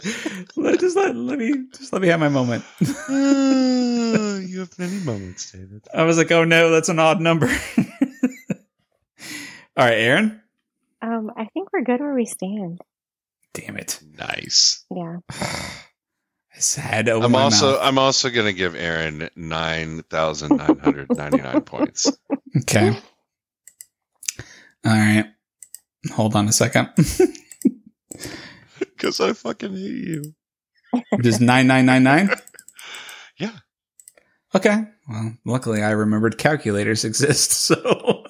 [0.55, 2.65] Let, just let, let me just let me have my moment.
[2.81, 5.85] Uh, you have many moments, David.
[5.93, 7.49] I was like, oh no, that's an odd number.
[9.77, 10.41] All right, Erin.
[11.03, 12.81] Um, I think we're good where we stand.
[13.57, 14.01] Damn it.
[14.19, 14.85] Nice.
[14.91, 15.19] Yeah.
[15.31, 17.81] I just had to oh, open I'm also mouth.
[17.83, 22.11] I'm also gonna give Erin nine thousand nine hundred ninety nine points.
[22.63, 22.89] Okay.
[24.85, 25.27] All right.
[26.13, 26.91] Hold on a second.
[28.79, 30.35] Because I fucking hate you.
[31.23, 32.31] Just nine nine nine nine.
[33.37, 33.53] Yeah.
[34.55, 34.85] Okay.
[35.07, 38.25] Well, luckily I remembered calculators exist, so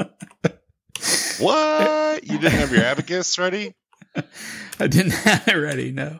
[1.39, 2.24] What?
[2.24, 3.74] You didn't have your abacus ready?
[4.81, 5.91] I didn't have it ready.
[5.93, 6.19] No.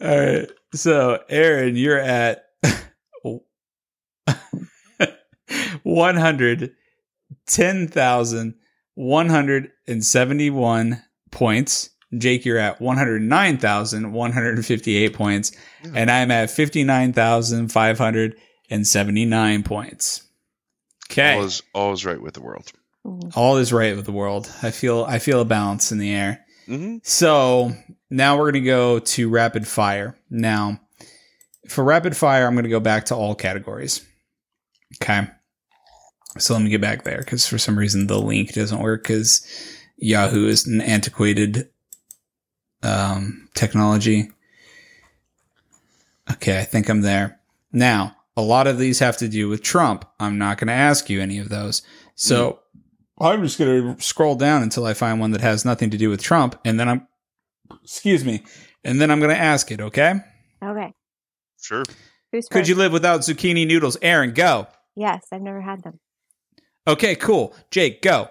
[0.00, 0.50] All right.
[0.74, 2.44] So, Erin, you're at
[5.82, 6.72] one hundred
[7.46, 8.54] ten thousand
[8.94, 11.90] one hundred and seventy-one points.
[12.16, 15.52] Jake, you're at one hundred nine thousand one hundred fifty-eight points,
[15.84, 15.92] Yeah.
[15.94, 18.36] and I'm at fifty-nine thousand five hundred
[18.70, 20.22] and seventy-nine points.
[21.10, 22.72] Okay, All is all is right with the world.
[23.36, 24.50] All is right with the world.
[24.62, 26.44] I feel I feel a balance in the air.
[26.68, 26.98] Mm-hmm.
[27.02, 27.72] So
[28.10, 30.16] now we're going to go to rapid fire.
[30.30, 30.80] Now,
[31.68, 34.04] for rapid fire, I'm going to go back to all categories.
[35.02, 35.28] Okay.
[36.38, 39.46] So let me get back there because for some reason the link doesn't work because
[39.96, 41.70] Yahoo is an antiquated
[42.82, 44.30] um, technology.
[46.30, 47.40] Okay, I think I'm there.
[47.72, 50.04] Now, a lot of these have to do with Trump.
[50.20, 51.82] I'm not going to ask you any of those.
[52.16, 52.60] So
[53.18, 56.10] I'm just going to scroll down until I find one that has nothing to do
[56.10, 57.08] with Trump, and then I'm,
[57.82, 58.44] excuse me,
[58.84, 59.80] and then I'm going to ask it.
[59.80, 60.14] Okay?
[60.62, 60.92] Okay.
[61.60, 61.84] Sure.
[62.32, 62.68] Who's Could first?
[62.68, 63.96] you live without zucchini noodles?
[64.02, 64.66] Erin, go.
[64.94, 65.98] Yes, I've never had them.
[66.86, 67.54] Okay, cool.
[67.70, 68.28] Jake, go.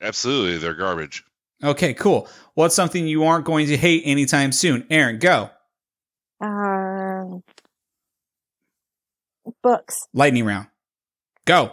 [0.00, 1.24] Absolutely, they're garbage.
[1.64, 2.28] Okay, cool.
[2.54, 4.86] What's something you aren't going to hate anytime soon?
[4.90, 5.50] Erin, go.
[6.40, 7.42] Um,
[9.62, 10.06] books.
[10.12, 10.66] Lightning round.
[11.46, 11.72] Go.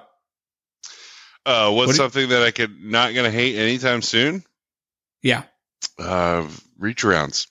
[1.46, 4.44] Uh, what's What do- something that I could not gonna hate anytime soon?
[5.22, 5.44] Yeah.
[6.00, 7.48] Uh, reach arounds.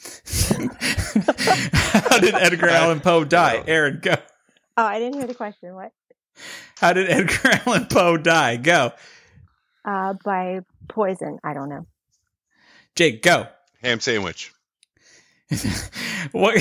[2.10, 3.62] How did Edgar Allan Poe die?
[3.66, 4.14] Erin, go.
[4.76, 5.74] Oh, I didn't hear the question.
[5.74, 5.92] What?
[6.78, 8.56] How did Edgar Allan Poe die?
[8.56, 8.92] Go.
[9.84, 11.38] Uh, by poison.
[11.44, 11.86] I don't know.
[12.96, 13.46] Jake, go.
[13.82, 14.52] Ham sandwich.
[16.32, 16.58] what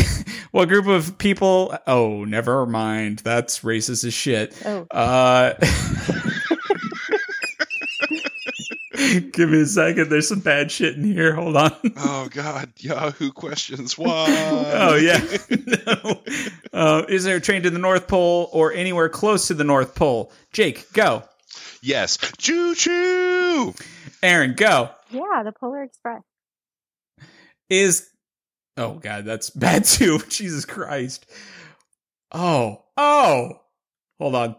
[0.52, 1.78] what group of people?
[1.86, 3.20] Oh, never mind.
[3.20, 4.56] That's racist as shit.
[4.66, 5.54] Oh, Uh,
[9.32, 10.10] give me a second.
[10.10, 11.34] There's some bad shit in here.
[11.34, 11.76] Hold on.
[11.98, 13.98] Oh God, Yahoo questions.
[13.98, 14.26] Why?
[14.30, 15.20] oh yeah.
[15.86, 16.22] no.
[16.74, 19.96] Uh, is there a train to the North Pole or anywhere close to the North
[19.96, 20.32] Pole?
[20.52, 21.24] Jake, go.
[21.82, 22.18] yes.
[22.38, 23.74] Choo choo.
[24.22, 24.90] Erin, go.
[25.12, 26.22] yeah, the Polar Express.
[27.70, 28.10] Is
[28.78, 30.20] oh god, that's bad too.
[30.30, 31.26] Jesus Christ.
[32.32, 33.60] Oh, oh.
[34.20, 34.56] Hold on.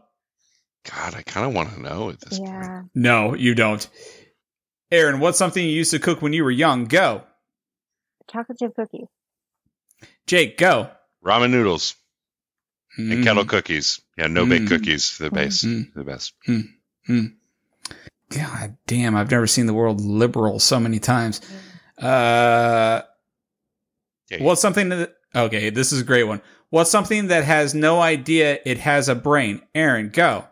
[0.91, 2.91] God, I kind of want to know at this point.
[2.95, 3.87] No, you don't.
[4.91, 6.85] Erin, what's something you used to cook when you were young?
[6.87, 7.23] Go.
[8.31, 9.07] Chocolate chip cookies.
[10.27, 10.91] Jake, go.
[11.25, 11.95] Ramen noodles
[12.97, 13.25] and Mm.
[13.25, 14.01] kettle cookies.
[14.17, 14.69] Yeah, no bake Mm.
[14.69, 15.19] cookies.
[15.19, 15.63] The base.
[15.65, 15.93] Mm.
[15.95, 16.35] The best.
[18.31, 21.41] God damn, I've never seen the world liberal so many times.
[21.99, 23.03] Uh,
[24.31, 25.17] Yeah, what's something that?
[25.35, 26.41] Okay, this is a great one.
[26.71, 29.61] What's something that has no idea it has a brain?
[29.75, 30.47] Erin, go.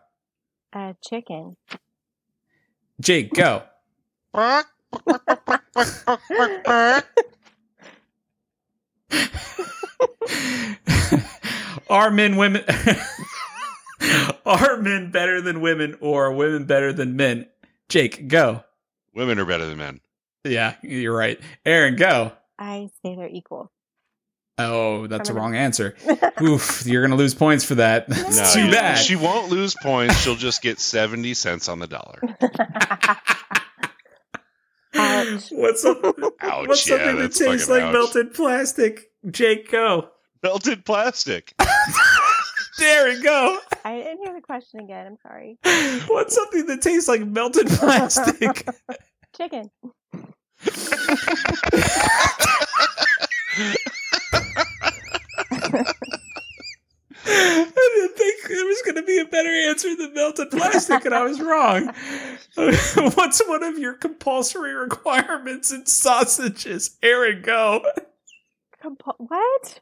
[0.72, 1.56] Uh, chicken.
[3.00, 3.62] Jake, go.
[11.90, 12.64] are men women
[14.46, 17.46] are men better than women or are women better than men?
[17.88, 18.62] Jake, go.
[19.14, 20.00] Women are better than men.
[20.44, 21.40] Yeah, you're right.
[21.64, 22.32] Erin, go.
[22.58, 23.70] I say they're equal.
[24.60, 25.94] Oh, that's a I'm gonna- wrong answer.
[26.42, 28.08] Oof, you're gonna lose points for that.
[28.08, 28.96] That's No, too bad.
[28.98, 30.18] She won't lose points.
[30.20, 32.20] She'll just get 70 cents on the dollar.
[34.94, 35.48] Ouch.
[35.50, 36.04] What's up?
[36.04, 37.92] Ouch, What's yeah, something that tastes like ouch.
[37.92, 39.10] melted plastic?
[39.30, 40.08] Jake, go.
[40.42, 41.54] Melted plastic.
[42.78, 43.58] Darren, go.
[43.84, 45.06] I didn't hear the question again.
[45.06, 45.58] I'm sorry.
[46.06, 48.68] What's something that tastes like melted plastic?
[49.36, 49.70] Chicken.
[57.30, 61.14] I didn't think there was going to be a better answer than melted plastic, and
[61.14, 61.92] I was wrong.
[63.14, 66.96] What's one of your compulsory requirements in sausages?
[67.02, 67.84] Erin, go.
[68.82, 69.80] Compo- what?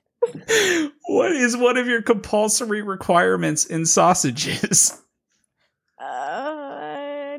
[1.07, 5.01] What is one of your compulsory requirements in sausages?
[6.01, 7.38] Uh,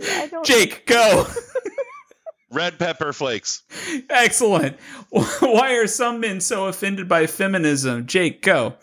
[0.00, 0.44] I don't.
[0.44, 1.26] Jake, go.
[2.50, 3.62] Red pepper flakes.
[4.08, 4.78] Excellent.
[5.10, 8.06] Why are some men so offended by feminism?
[8.06, 8.76] Jake, go.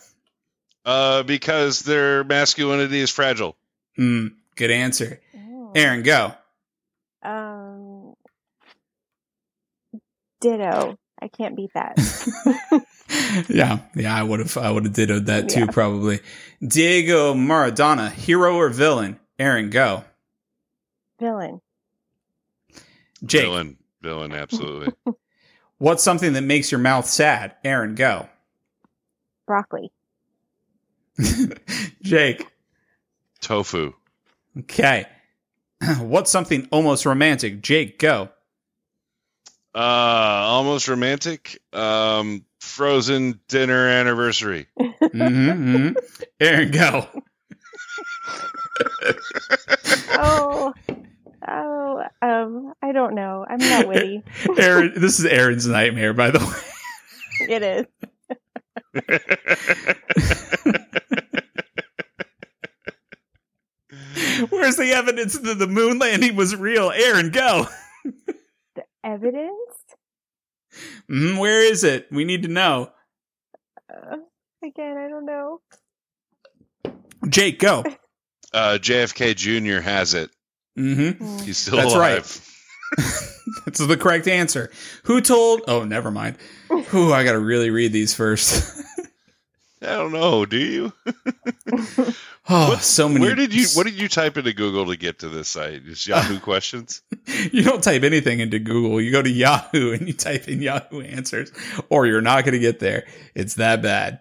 [0.83, 3.55] Uh, because their masculinity is fragile.
[3.95, 5.19] Hmm, good answer.
[5.35, 5.71] Oh.
[5.75, 6.33] Erin, go.
[7.23, 8.13] Um.
[10.39, 10.97] Ditto.
[11.21, 11.97] I can't beat that.
[13.49, 15.65] yeah, yeah, I would have, I would have dittoed that too, Yeah.
[15.71, 16.19] probably.
[16.67, 19.19] Diego Maradona, hero or villain?
[19.37, 20.03] Erin, go.
[21.19, 21.61] Villain.
[23.23, 23.77] Jake, Villain.
[24.01, 24.93] Villain, absolutely.
[25.77, 27.53] what's something that makes your mouth sad?
[27.63, 28.27] Erin, go.
[29.45, 29.91] Broccoli.
[32.01, 32.45] Jake,
[33.41, 33.93] Tofu.
[34.59, 35.05] okay.
[35.99, 37.61] what's something almost romantic?
[37.61, 38.29] Jake, go.
[39.73, 41.61] Uh, almost romantic.
[41.73, 44.67] Um, frozen dinner anniversary.
[45.11, 45.91] hmm
[46.39, 47.07] Erin, go.
[50.23, 50.73] Oh.
[51.47, 52.03] Oh.
[52.21, 52.73] Um.
[52.83, 53.45] I don't know.
[53.47, 54.23] I'm not witty.
[54.57, 57.47] Erin, this is Erin's nightmare, by the way.
[57.49, 57.85] It is.
[64.49, 66.91] Where's the evidence that the moon landing was real?
[66.91, 67.67] Erin, go.
[68.75, 69.51] The evidence.
[71.09, 72.07] Mhm, where is it?
[72.11, 72.91] We need to know.
[73.91, 74.17] Uh,
[74.63, 75.59] again, I don't know.
[77.27, 77.83] Jake, go.
[78.53, 79.81] uh, JFK Jr.
[79.81, 80.29] has it.
[80.75, 81.37] hmm Hmm.
[81.39, 82.47] He's still That's alive.
[83.65, 84.69] That's the correct answer.
[85.03, 85.61] Who told?
[85.67, 86.37] Oh, never mind.
[86.69, 88.81] Whew, I got to really read these first.
[89.81, 90.45] I don't know.
[90.45, 90.93] Do you?
[91.73, 92.13] oh,
[92.69, 93.21] What- so many.
[93.25, 93.67] Where did you?
[93.73, 95.83] What did you type into Google to get to this site?
[95.85, 97.01] Just Yahoo questions.
[97.51, 99.01] You don't type anything into Google.
[99.01, 101.51] You go to Yahoo and you type in Yahoo answers,
[101.89, 103.07] or you're not going to get there.
[103.35, 104.19] It's that bad.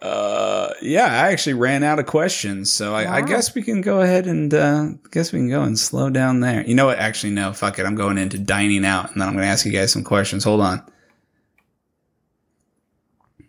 [0.00, 4.00] Uh, yeah, I actually ran out of questions, so I, I guess we can go
[4.00, 6.62] ahead and uh, guess we can go and slow down there.
[6.64, 6.98] You know what?
[7.00, 7.52] Actually, no.
[7.52, 7.86] Fuck it.
[7.86, 10.44] I'm going into dining out, and then I'm going to ask you guys some questions.
[10.44, 10.84] Hold on.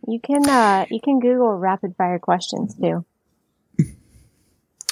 [0.07, 3.05] You can uh you can Google rapid fire questions too.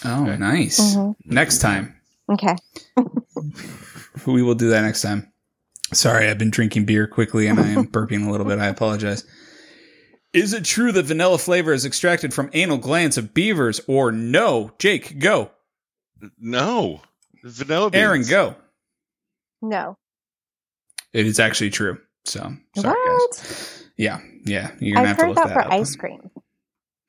[0.05, 0.37] Oh, Okay.
[0.37, 0.79] nice.
[0.95, 1.15] Mhm.
[1.25, 1.95] Next time.
[2.29, 2.55] Okay.
[4.25, 5.31] We will do that next time.
[5.93, 8.59] Sorry, I've been drinking beer quickly and I am burping a little bit.
[8.59, 9.23] I apologize.
[10.33, 14.71] Is it true that vanilla flavor is extracted from anal glands of beavers or no?
[14.79, 15.51] Jake, go.
[16.37, 17.01] No,
[17.43, 17.89] vanilla.
[17.91, 18.01] Beans.
[18.03, 18.55] Erin, go.
[19.61, 19.97] No.
[21.13, 21.99] It is actually true.
[22.25, 23.37] So, sorry, what?
[23.37, 23.76] guys.
[23.97, 24.71] Yeah, yeah.
[24.79, 25.71] You're gonna I've have to heard look that that, for up.
[25.73, 26.29] ice cream.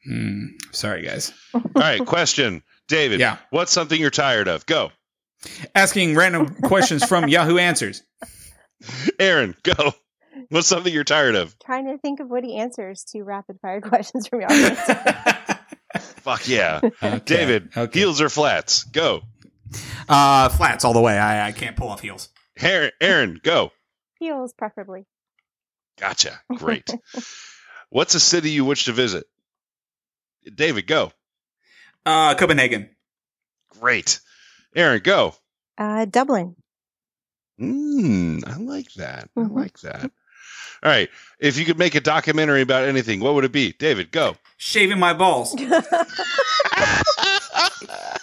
[0.07, 1.33] Hmm, sorry, guys.
[1.55, 3.21] All right, question, David.
[3.21, 3.37] Yeah.
[3.51, 4.65] What's something you're tired of?
[4.67, 4.91] Go,
[5.75, 8.03] Asking random questions from Yahoo Answers.
[9.19, 9.55] Erin.
[9.63, 9.93] Go.
[10.51, 11.55] What's something you're tired of?
[11.65, 14.79] Trying to think of witty answers to rapid fire questions from your audience.
[16.23, 17.71] Fuck yeah, Okay, David.
[17.77, 17.99] Okay.
[18.01, 18.85] Heels or flats?
[18.85, 19.23] Go,
[20.09, 21.19] Uh, flats all the way.
[21.19, 22.29] I, I can't pull off heels.
[22.59, 22.91] Erin.
[23.01, 23.41] Erin.
[23.43, 23.73] Go.
[24.21, 25.07] Heels, preferably.
[25.99, 26.41] Gotcha.
[26.57, 26.89] Great.
[27.91, 29.27] What's a city you wish to visit?
[30.55, 30.87] David.
[30.87, 31.13] Go.
[32.07, 32.89] Uh, Copenhagen.
[33.81, 34.21] Great.
[34.75, 35.03] Erin.
[35.03, 35.35] Go.
[35.77, 36.55] Uh, Dublin.
[37.61, 39.29] Mm, I like that.
[39.37, 39.55] I Mhm.
[39.55, 40.05] like that.
[40.05, 40.11] All
[40.93, 41.11] right.
[41.41, 43.73] If you could make a documentary about anything, what would it be?
[43.73, 44.37] David, go.
[44.57, 45.55] Shaving my balls.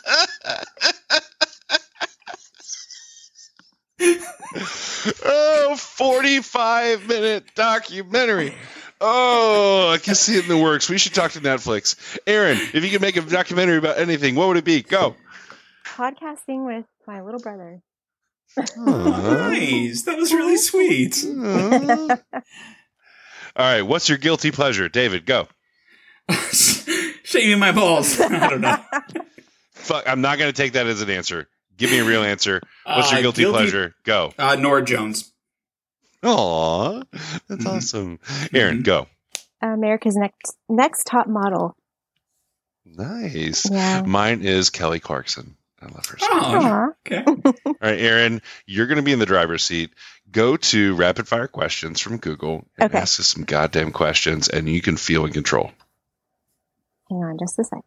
[5.26, 8.54] oh, 45 minute documentary.
[9.02, 10.90] Oh, I can see it in the works.
[10.90, 12.20] We should talk to Netflix.
[12.26, 14.82] Erin, if you could make a documentary about anything, what would it be?
[14.82, 15.16] Go.
[15.86, 17.82] Podcasting with my little brother.
[18.78, 20.04] Nice.
[20.04, 21.24] That was really sweet.
[21.26, 22.18] All
[23.58, 23.82] right.
[23.82, 25.26] What's your guilty pleasure, David?
[25.26, 25.48] Go.
[26.30, 28.20] Shaving my balls.
[28.20, 28.78] I don't know.
[29.74, 30.08] Fuck.
[30.08, 31.48] I'm not going to take that as an answer.
[31.78, 32.62] Give me a real answer.
[32.86, 33.96] What's Uh, your guilty, pleasure?
[34.04, 34.34] Go.
[34.38, 35.32] Uh, Norah Jones.
[36.24, 37.04] Aw,
[37.48, 37.68] that's Mhm.
[37.78, 38.20] awesome.
[38.54, 39.08] Erin, go.
[39.62, 41.76] America's next next top model.
[42.86, 43.70] Nice.
[43.70, 44.04] Yeah.
[44.04, 45.56] Mine is Kelly Clarkson.
[45.82, 46.18] I love her.
[46.18, 47.24] so Oh, okay.
[47.66, 49.92] All right, Erin, you're going to be in the driver's seat.
[50.32, 52.98] Go to rapid fire questions from Google and Okay.
[53.00, 55.72] ask us some goddamn questions, and you can feel in control.
[57.10, 57.80] Hang on just a sec.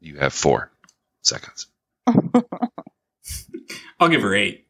[0.00, 0.70] You have four
[1.22, 1.66] seconds.
[4.00, 4.66] I'll give her eight.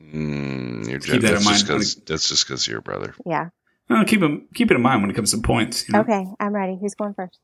[0.00, 1.80] Mm, you're Keep that that's, in just mind.
[1.80, 3.14] 'cause- that's just because you're a brother.
[3.26, 3.48] Yeah.
[3.90, 5.88] Oh, keep 'em- keep it in mind when it comes to points.
[5.88, 6.00] you know?
[6.00, 6.78] Okay, I'm ready.
[6.80, 7.38] Who's going first?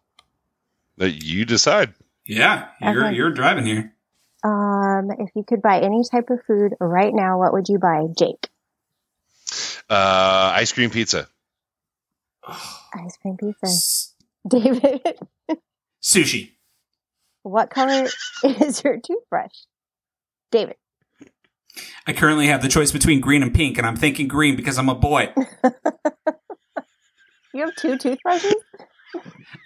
[0.98, 1.94] That you decide.
[2.26, 3.16] Yeah, you're Okay.
[3.16, 3.92] you're driving here.
[4.44, 8.04] Um, if you could buy any type of food right now, what would you buy,
[8.16, 8.48] Jake?
[9.90, 11.28] Uh, ice cream pizza.
[12.48, 13.66] Ice cream pizza.
[13.66, 14.14] S-
[14.48, 15.00] David,
[16.02, 16.52] Sushi.
[17.48, 18.06] What color
[18.44, 19.52] is your toothbrush?
[20.50, 20.76] David.
[22.06, 24.88] I currently have the choice between green and pink, and I'm thinking green because I'm
[24.88, 25.32] a boy.
[27.54, 28.54] You have two toothbrushes?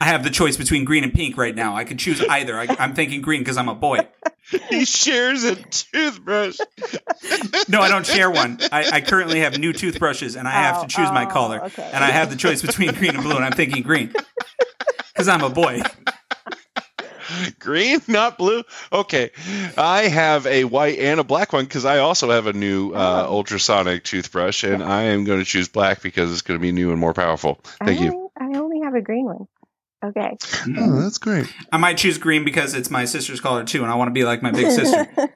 [0.00, 1.74] I have the choice between green and pink right now.
[1.74, 2.56] I could choose either.
[2.56, 4.06] I, I'm thinking green because I'm a boy.
[4.70, 6.56] he shares a toothbrush.
[7.68, 8.60] No, I don't share one.
[8.70, 11.64] I, I currently have new toothbrushes, and I have Oh, to choose my oh, color.
[11.64, 11.90] okay.
[11.92, 14.14] And I have the choice between green and blue, and I'm thinking green
[15.12, 15.82] because I'm a boy.
[17.59, 18.62] Green, not blue.
[18.93, 19.30] Okay,
[19.76, 23.26] I have a white and a black one because I also have a new uh,
[23.28, 23.36] Oh.
[23.36, 26.91] ultrasonic toothbrush, and I am going to choose black because it's going to be new
[26.91, 27.61] and more powerful.
[27.84, 28.30] Thank I you.
[28.41, 29.47] Only, I only have a green one.
[30.03, 30.34] Okay.
[30.78, 31.47] Oh, that's great.
[31.70, 34.24] I might choose green because it's my sister's color too, and I want to be
[34.24, 35.07] like my big sister.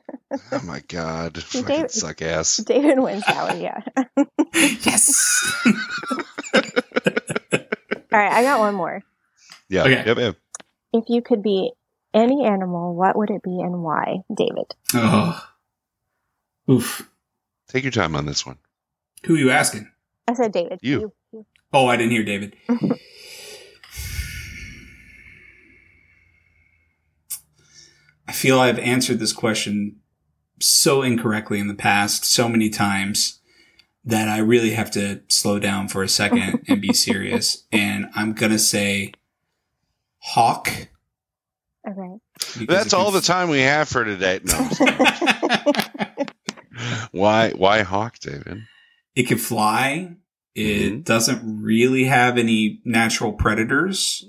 [0.51, 2.57] Oh my god, fucking David- suck ass.
[2.57, 3.81] David wins that one, yeah.
[4.55, 5.63] yes.
[6.55, 9.03] All right, I got one more.
[9.69, 10.03] Yeah, Okay.
[10.07, 10.37] yep, yep.
[10.93, 11.71] If you could be
[12.15, 14.75] any animal, what would it be and why, David?
[14.95, 15.47] Oh.
[16.71, 17.11] Oof.
[17.69, 18.59] Take your time on this one.
[19.27, 19.91] Who are you asking?
[20.29, 20.79] I said David.
[20.83, 21.13] You.
[21.33, 21.47] you.
[21.73, 22.57] Oh, I didn't hear David.
[28.27, 30.01] I feel I've answered this question
[30.61, 33.41] so incorrectly in the past so many times
[34.05, 37.65] that I really have to slow down for a second and be serious.
[37.73, 39.13] And I'm going to say
[40.19, 40.71] hawk.
[41.89, 42.19] Okay.
[42.59, 44.41] because That's all the time we have for today.
[44.45, 44.69] No.
[47.13, 47.51] why?
[47.51, 48.63] Why hawk, David?
[49.15, 50.17] it can fly.
[50.57, 51.05] It Mhm.
[51.05, 54.25] doesn't really have any natural predators.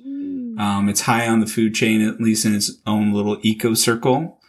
[0.57, 4.39] Um, it's high on the food chain, at least in its own little eco circle.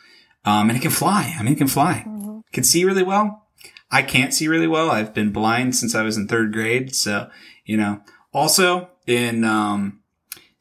[0.45, 1.35] Um, and it can fly.
[1.39, 2.05] I mean, it can fly.
[2.07, 2.43] Mhm.
[2.53, 3.47] Can see really well.
[3.91, 4.91] I can't see really well.
[4.91, 6.95] I've been blind since I was in third grade.
[6.95, 7.29] So,
[7.65, 8.03] you know,
[8.33, 10.01] also in, um,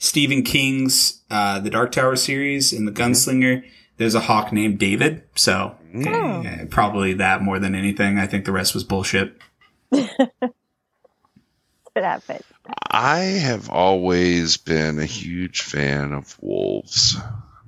[0.05, 3.63] Stephen King's, uh, the Dark Tower series in the Gunslinger,
[3.97, 5.23] there's a hawk named David.
[5.35, 6.07] So Mm.
[6.07, 6.41] Oh.
[6.45, 8.19] eh, probably that more than anything.
[8.19, 9.37] I think the rest was bullshit.
[11.95, 12.43] That fits.
[12.91, 17.15] I have always been a huge fan of wolves.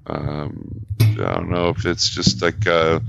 [0.06, 3.00] Um, I don't know if it's just like uh,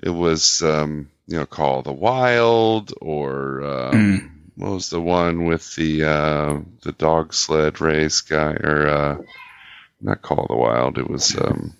[0.00, 5.44] it was, um, you know, Call of the Wild or um, what was the one
[5.46, 9.16] with the uh, the dog sled race guy or uh,
[10.00, 10.98] not Call of the Wild?
[10.98, 11.74] It was um,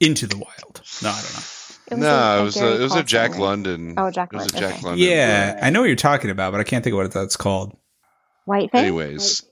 [0.00, 0.80] Into the wild.
[1.02, 1.42] No, I don't know.
[1.90, 3.40] It was no, a- it was a, it was a Jack right?
[3.40, 3.94] London.
[3.96, 4.86] Oh, Jack It was a London, Jack okay.
[4.86, 5.08] London.
[5.08, 7.76] Yeah, I know what you're talking about, but I can't think of what that's called.
[8.44, 8.82] White Fang?
[8.82, 9.42] Anyways,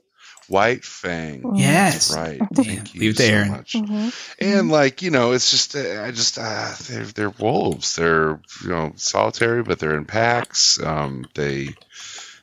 [0.48, 1.56] White Fang.
[1.56, 2.14] Yes.
[2.14, 2.38] Right.
[2.38, 3.50] Damn, Thank you leave it so Erin.
[3.50, 3.72] much.
[3.74, 4.12] Mhm.
[4.40, 7.96] And like you know, it's just uh, I just uh, they're they're wolves.
[7.96, 10.80] They're you know solitary, but they're in packs.
[10.82, 11.74] Um, they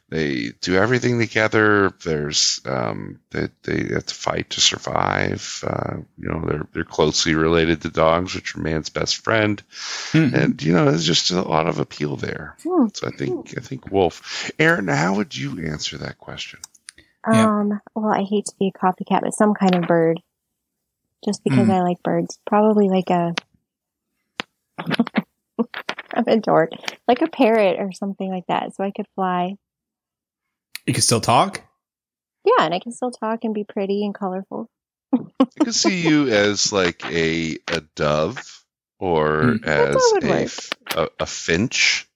[0.09, 1.91] they do everything together.
[2.03, 5.63] There's um, they they have to fight to survive.
[5.65, 9.61] Uh, you know, they're they're closely related to dogs, which are man's best friend.
[10.11, 10.35] Hmm.
[10.35, 12.55] And you know, there's just a lot of appeal there.
[12.63, 12.87] Hmm.
[12.93, 14.51] So I think I think wolf.
[14.59, 16.59] Erin, how would you answer that question?
[17.31, 17.59] Yeah.
[17.59, 20.19] Um, well, I hate to be a copycat, but some kind of bird.
[21.25, 21.73] Just because Mm.
[21.73, 22.37] I like birds.
[22.45, 23.33] Probably like a
[26.15, 26.71] I'm a dork.
[27.07, 28.75] Like a parrot or something like that.
[28.75, 29.55] So I could fly.
[30.85, 31.61] You can still talk?
[32.45, 34.69] Yeah, and I can still talk and be pretty and colorful.
[35.13, 38.65] I could see you as like a a dove,
[38.99, 39.65] or Mm.
[39.65, 40.41] as That would a, work.
[40.43, 42.09] f- a a finch,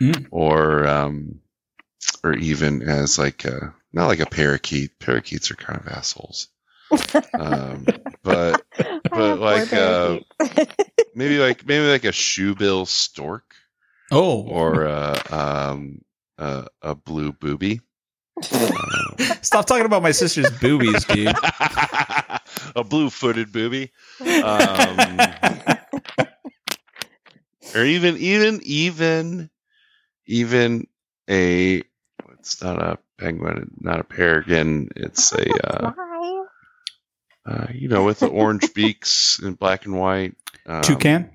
[0.00, 0.28] Mm.
[0.30, 1.40] or um,
[2.22, 4.98] or even as like a not like a parakeet.
[4.98, 6.48] Parakeets are kind of assholes.
[7.34, 7.86] Um,
[8.22, 8.62] but
[9.10, 10.18] but like, uh,
[11.14, 13.54] maybe like maybe like a shoebill stork,
[14.10, 14.42] Oh.
[14.42, 16.00] or uh, um,
[16.38, 17.80] a, a blue booby.
[18.52, 18.76] Uh,
[19.42, 21.34] Stop talking about my sister's boobies, dude.
[22.74, 23.92] a blue-footed booby,
[24.42, 24.98] um,
[27.74, 29.50] or even even even
[30.26, 30.86] even
[31.28, 31.82] a
[32.38, 34.88] it's not a penguin, not a peregrine.
[34.96, 35.92] It's a uh,
[37.46, 40.34] uh, you know with the orange beaks and black and white.
[40.66, 41.30] Um, Toucan.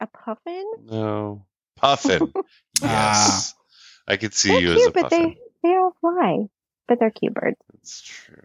[0.00, 0.64] A puffin?
[0.84, 1.44] No,
[1.76, 2.32] puffin.
[2.80, 2.84] Ah.
[3.26, 3.54] yes,
[4.06, 5.22] I could see They're you cute, as a but puffin.
[5.22, 6.46] they they don't fly.
[6.86, 7.56] But they're cute birds.
[7.72, 8.44] That's true.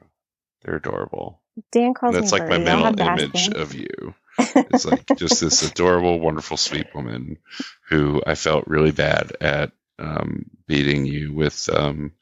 [0.64, 1.40] They're adorable.
[1.72, 2.72] Dan calls That's me like my Birdie.
[2.72, 4.16] I'll mental have to ask image of you.
[4.40, 7.38] It's like just this adorable, wonderful, sweet woman
[7.90, 12.14] who I felt really bad at um, beating you with um,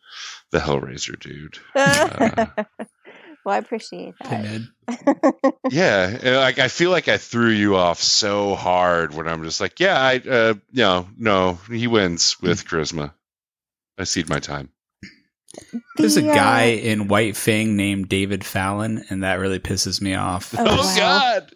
[0.51, 1.57] the Hellraiser dude.
[1.75, 2.45] Uh,
[3.43, 4.29] well, I appreciate that.
[4.29, 5.53] Pinhead.
[5.71, 9.79] yeah, like I feel like I threw you off so hard when I'm just like,
[9.79, 13.13] yeah, I, uh, no, no, he wins with charisma.
[13.97, 14.69] I cede my time.
[15.97, 19.99] There's a The, uh, guy in White Fang named David Fallon, and that really pisses
[20.01, 20.53] me off.
[20.57, 20.95] Oh, Oh.
[20.95, 21.51] God!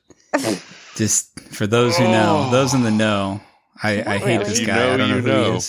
[0.96, 2.52] Just for those who know, Oh.
[2.52, 3.42] those in the know,
[3.84, 4.44] I, I hate really.
[4.46, 4.76] this If you guy.
[4.76, 5.60] know, I don't know you who know.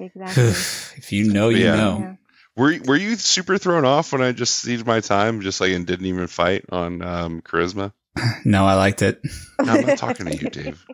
[0.00, 0.12] He is.
[0.16, 0.44] Exactly.
[0.98, 1.76] if you know, you Yeah.
[1.76, 1.98] know.
[2.00, 2.14] Yeah.
[2.56, 5.86] Were were you super thrown off when I just seized my time, just like and
[5.86, 7.92] didn't even fight on um, charisma?
[8.44, 9.20] No, I liked it.
[9.64, 10.84] No, I'm not talking to you, Dave.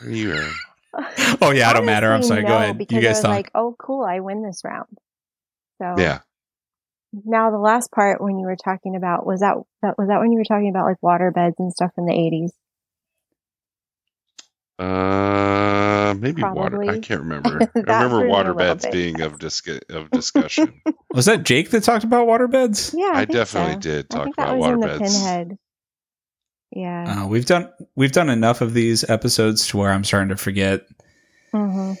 [0.00, 0.52] Who are you, Erin?
[1.42, 2.06] Oh yeah, I don't matter.
[2.08, 2.42] I'm Honestly, sorry.
[2.44, 2.78] Go ahead.
[2.78, 3.30] Because You I guys was talk.
[3.30, 4.88] like, oh, cool, I win this round.
[5.78, 6.20] So Yeah.
[7.12, 10.32] now the last part when you were talking about was that, that was that when
[10.32, 12.52] you were talking about like water beds and stuff in the eighties?
[14.78, 16.82] Uh, maybe water.
[16.82, 17.58] I can't remember.
[17.74, 18.92] I remember threw water beds bit.
[18.92, 20.80] being of discu- of discussion.
[21.12, 22.94] Was that Jake that talked about waterbeds?
[22.96, 23.80] Yeah, I, I definitely so.
[23.80, 25.18] did I talk think that about was water in the beds.
[25.18, 25.58] pinhead.
[26.72, 27.22] Yeah.
[27.24, 30.82] Uh, we've done we've done enough of these episodes to where I'm starting to forget.
[31.52, 31.92] hmm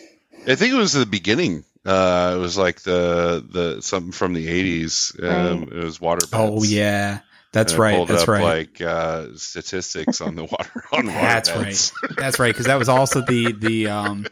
[0.48, 1.64] I think it was the beginning.
[1.84, 5.22] Uh, it was like the the something from the '80s.
[5.24, 6.34] Um, It was water beds.
[6.34, 7.20] Oh yeah,
[7.52, 8.08] that's And right.
[8.08, 8.42] That's up, right.
[8.42, 11.92] Like uh, statistics on the water on water That's beds.
[12.16, 12.52] That's right.
[12.52, 14.26] Because that was also the the um,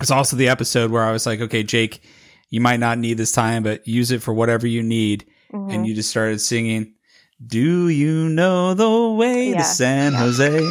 [0.00, 2.02] it's also the episode where I was like, okay, Jake,
[2.50, 5.86] you might not need this time, but use it for whatever you need, hmm and
[5.86, 6.92] you just started singing.
[7.46, 9.58] Do you know the way Yeah.
[9.58, 10.70] to San Jose?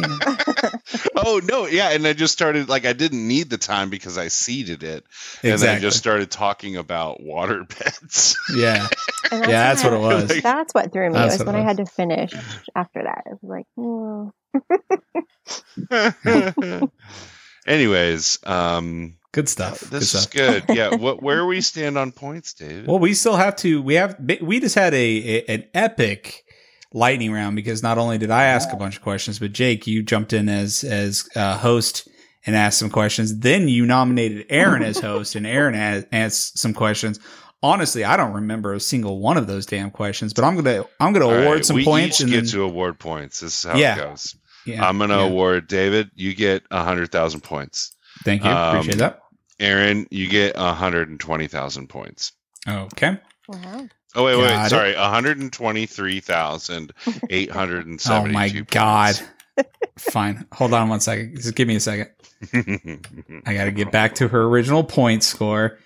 [1.18, 4.28] Oh no, yeah, and I just started like I didn't need the time because I
[4.28, 5.04] seeded it,
[5.42, 8.36] and then I just started talking about water beds.
[8.54, 8.86] yeah.
[9.30, 10.28] And Yeah, that's what it when I- was.
[10.42, 11.14] That's what threw me.
[11.14, 12.32] That's was when it I had to finish
[12.74, 13.24] after that.
[13.26, 13.64] It was
[15.90, 16.90] like.
[17.66, 19.80] Anyways, um, Good stuff.
[19.80, 20.32] Good this is stuff.
[20.32, 20.64] good.
[20.74, 22.86] Yeah, what where we stand on points, David?
[22.86, 23.82] Well, we still have to.
[23.82, 24.16] We have.
[24.40, 26.44] We just had a, a an epic
[26.94, 30.02] lightning round because not only did I ask a bunch of questions, but Jake, you
[30.02, 32.08] jumped in as as uh, host
[32.46, 33.38] and asked some questions.
[33.40, 37.20] Then you nominated Erin as host, and Erin has asked some questions.
[37.66, 41.12] Honestly, I don't remember a single one of those damn questions, but I'm gonna I'm
[41.12, 43.40] gonna All award right, some we points each and get then, to award points.
[43.40, 43.94] This is how Yeah.
[43.94, 44.36] it goes.
[44.64, 45.24] yeah, I'm gonna yeah.
[45.26, 46.10] award David.
[46.14, 47.92] You get a hundred thousand points.
[48.24, 49.20] Thank you, um, appreciate that.
[49.58, 52.32] Erin, you get a hundred and twenty thousand points.
[52.68, 53.18] Okay.
[53.48, 53.88] wow.
[54.14, 54.70] Oh wait, Got wait, it.
[54.70, 54.96] sorry,
[58.06, 59.18] Oh my god.
[59.98, 60.46] Fine.
[60.52, 61.36] Hold on one second.
[61.36, 62.10] Just give me a second.
[63.46, 65.78] I got to get back to her original point score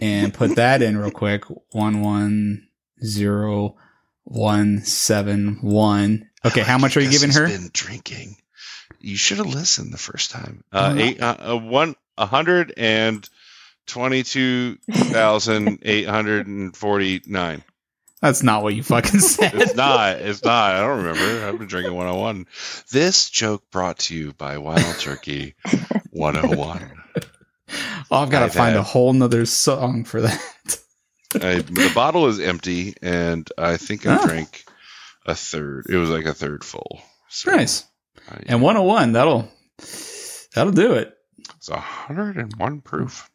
[0.00, 1.44] and put that in real quick.
[1.72, 2.68] One one
[3.04, 3.76] zero
[4.24, 6.30] one seven one.
[6.44, 7.46] Okay, how much are you giving her?
[7.46, 8.36] Been drinking.
[9.00, 10.64] You should have listened the first time.
[10.72, 13.28] Uh, eight, uh, uh, one, a hundred and
[13.86, 17.62] twenty-two thousand eight hundred and forty-nine.
[18.20, 19.54] That's not what you fucking said.
[19.54, 20.16] It's not.
[20.16, 20.74] It's not.
[20.74, 21.46] I don't remember.
[21.46, 22.46] I've been drinking 101.
[22.90, 25.54] This joke brought to you by Wild Turkey
[26.10, 27.02] 101.
[28.10, 30.40] Oh, I've got to find had- a whole nother song for that.
[31.34, 34.26] I, the bottle is empty, and I think I Ah.
[34.26, 34.64] drank
[35.26, 35.86] a third.
[35.88, 37.00] It was like a third full.
[37.28, 37.84] So nice.
[38.46, 39.48] And 101, that'll
[40.54, 41.14] that'll do it.
[41.56, 43.28] it's 101 proof.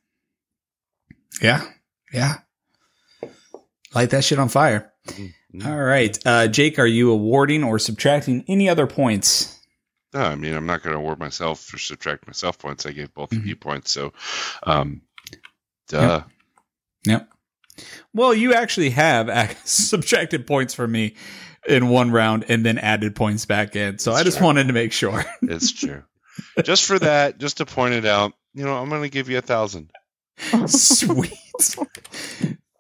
[1.42, 1.62] Yeah.
[2.14, 2.36] Yeah.
[3.94, 4.92] Light that shit on fire.
[5.08, 5.34] Mhm.
[5.66, 6.18] All right.
[6.26, 9.60] Uh, Jake, are you awarding or subtracting any other points?
[10.14, 12.86] No, I mean, I'm not going to award myself or subtract myself points.
[12.86, 13.46] I gave both of Mhm.
[13.48, 13.92] you points.
[13.92, 14.12] So,
[14.64, 15.02] um,
[15.88, 16.24] duh.
[17.06, 17.30] Yep.
[18.14, 21.16] Well, you actually have subtracted points from me
[21.68, 24.00] in one round and then added points back in.
[24.00, 24.46] So That's I just true.
[24.48, 25.24] wanted to make sure.
[25.42, 26.04] It's true.
[26.64, 29.38] just for that, just to point it out, you know, I'm going to give you
[29.38, 29.92] a thousand.
[30.68, 31.34] Sweet.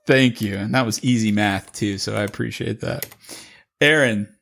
[0.08, 0.56] Thank you.
[0.56, 3.06] And that was easy math too, so I appreciate that.
[3.80, 4.34] Erin,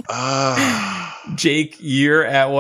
[0.09, 1.19] Ah.
[1.35, 2.51] Jake, you're at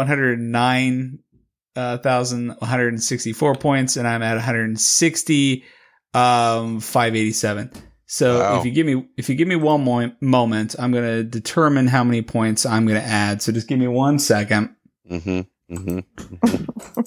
[1.74, 5.64] 109,164 points, and I'm at 160,
[6.14, 7.70] um, 587.
[8.06, 8.58] So Wow.
[8.60, 12.04] if you give me if you give me one mo- moment, I'm gonna determine how
[12.04, 13.42] many points I'm gonna add.
[13.42, 14.74] So just give me one second.
[15.10, 15.40] mm-hmm,
[15.74, 17.00] mm-hmm, mm-hmm.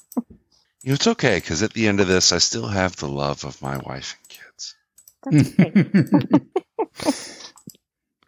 [0.83, 3.45] You know, it's okay because at the end of this, I still have the love
[3.45, 4.75] of my wife and kids.
[5.23, 5.53] That's.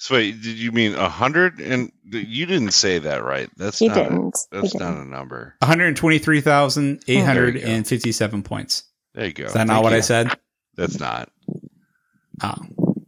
[0.00, 1.58] So wait, did you mean a hundred?
[1.60, 3.50] And you didn't say that right.
[3.56, 3.94] That's He not.
[3.96, 4.38] didn't.
[4.52, 4.94] He That's didn't.
[4.94, 5.56] not a number.
[5.60, 8.84] 123,857 points.
[9.14, 9.44] There you go.
[9.46, 9.98] Is that not Thank what you.
[9.98, 10.38] I said?
[10.78, 11.30] That's not.
[12.40, 12.54] Oh,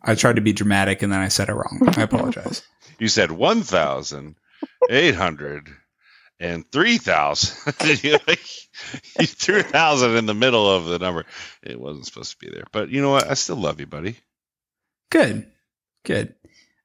[0.03, 1.81] I tried to be dramatic and then I said it wrong.
[1.97, 2.63] I apologize.
[2.99, 4.35] You said one thousand
[4.91, 5.69] eight hundred
[6.39, 7.75] and three thousand.
[8.03, 8.19] you
[9.19, 11.25] you threw thousand in the middle of the number.
[11.63, 12.65] It wasn't supposed to be there.
[12.73, 13.31] But you know what?
[13.31, 14.19] I still love you, buddy.
[15.11, 15.51] Good.
[16.05, 16.35] Good.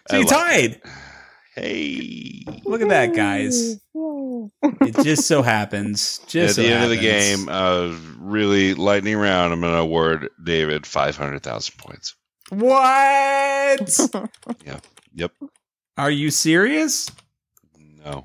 [0.09, 0.81] So you like tied.
[1.55, 2.43] hey.
[2.65, 3.79] Look at that, guys.
[4.81, 6.19] It just so happens.
[6.27, 9.79] Just At so the end of the game, uh, really lightning round, I'm going to
[9.79, 12.15] award David 500,000 points.
[12.49, 13.99] What?
[14.65, 14.79] Yeah.
[15.15, 15.31] Yep.
[15.97, 17.11] Are you serious?
[17.77, 18.23] No.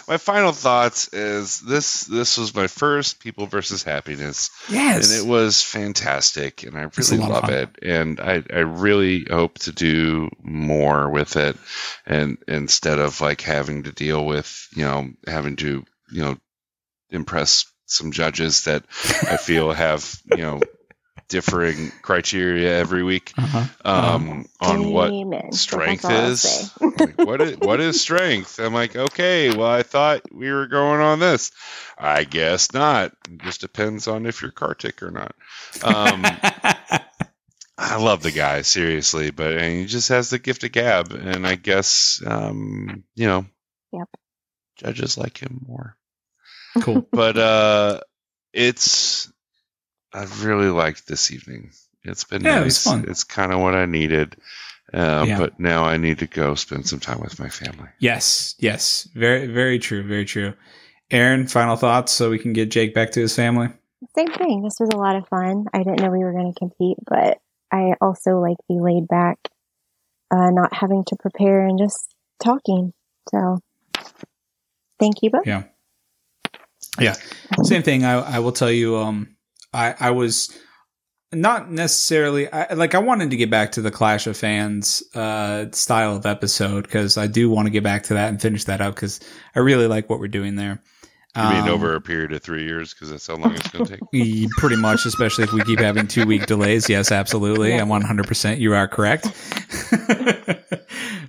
[0.09, 5.11] My final thoughts is this: this was my first People versus Happiness, Yes.
[5.13, 9.73] and it was fantastic, and I really love it, and I, I really hope to
[9.73, 11.57] do more with it,
[12.07, 16.37] and instead of like having to deal with you know having to you know
[17.11, 18.85] impress some judges that
[19.23, 20.61] I feel have you know
[21.29, 23.65] differing criteria every week Uh-huh.
[23.85, 25.53] um, on what Amen.
[25.53, 26.73] strength That's all I'll is.
[26.81, 27.05] say.
[27.05, 28.59] like, what is what is strength?
[28.61, 31.51] I'm like, okay, well, I thought we were going on this.
[31.99, 33.13] I guess not.
[33.31, 35.35] It just depends on if you're Kartik or not.
[35.83, 36.25] Um,
[37.79, 41.47] I love the guy seriously, but and he just has the gift of gab, and
[41.47, 43.47] I guess um, you know,
[43.93, 44.09] Yep.
[44.77, 45.97] judges like him more.
[46.81, 47.07] Cool.
[47.13, 48.01] But uh,
[48.53, 49.31] it's
[50.13, 51.71] I've really liked this evening.
[52.05, 52.65] It's been Yeah, it nice.
[52.65, 53.05] was fun.
[53.09, 54.37] It's kind of what I needed.
[54.95, 55.39] Uh, Yeah.
[55.39, 57.89] But now I need to go spend some time with my family.
[57.99, 59.09] Yes, yes.
[59.15, 60.03] Very, very true.
[60.07, 60.55] Very true.
[61.11, 63.69] Erin, final thoughts so we can get Jake back to his family.
[64.17, 64.63] Same thing.
[64.63, 65.67] This was a lot of fun.
[65.73, 67.39] I didn't know we were going to compete, but
[67.73, 69.39] I also like the laid back,
[70.31, 72.93] uh, not having to prepare and just talking.
[73.31, 73.59] So
[75.01, 75.47] thank you both.
[75.47, 75.65] Yeah.
[77.01, 77.15] Yeah.
[77.63, 78.05] Same thing.
[78.05, 79.37] I, I will tell you, um,
[79.73, 80.57] I, I was
[81.33, 85.67] not necessarily I, like I wanted to get back to the Clash of Fans uh,
[85.73, 88.81] style of episode because I do want to get back to that and finish that
[88.81, 89.21] up because
[89.55, 90.81] I really like what we're doing there.
[91.37, 93.85] You mean Um, over a period of three years because that's how long it's going
[93.85, 94.51] to take.
[94.57, 96.89] Pretty much, especially if we keep having two week delays.
[96.89, 97.75] Yes, absolutely.
[97.75, 99.27] I'm 100%, you are correct.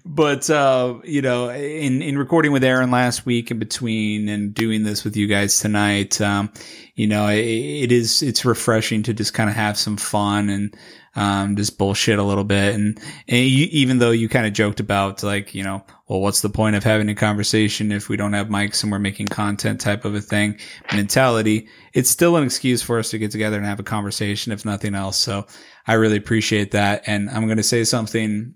[0.08, 4.84] but, uh, you know, in, in recording with Erin last week in between and doing
[4.84, 6.52] this with you guys tonight, um,
[6.96, 10.78] you know, it, it is, it's refreshing to just kind of have some fun and,
[11.16, 12.76] um, just bullshit a little bit.
[12.76, 16.42] And, and you, even though you kind of joked about like, you know, well, what's
[16.42, 19.82] the point of having a conversation if we don't have mics and we're making content
[19.82, 20.58] type of a thing
[20.94, 21.68] mentality?
[21.94, 24.96] It's still an excuse for us to get together and have a conversation, if nothing
[24.96, 25.18] else.
[25.18, 25.48] So
[25.86, 27.04] I really appreciate that.
[27.08, 28.54] And I'm going to say something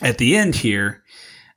[0.00, 1.02] at the end here,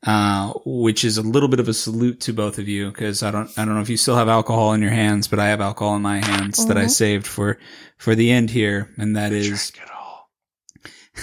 [0.06, 3.32] uh, which is a little bit of a salute to both of you because I
[3.32, 5.62] don't, I don't know if you still have alcohol in your hands, but I have
[5.62, 6.90] alcohol in my hands that I Mhm.
[6.92, 7.58] saved for,
[7.98, 8.90] for the end here.
[8.98, 10.30] And that is, Drink it all.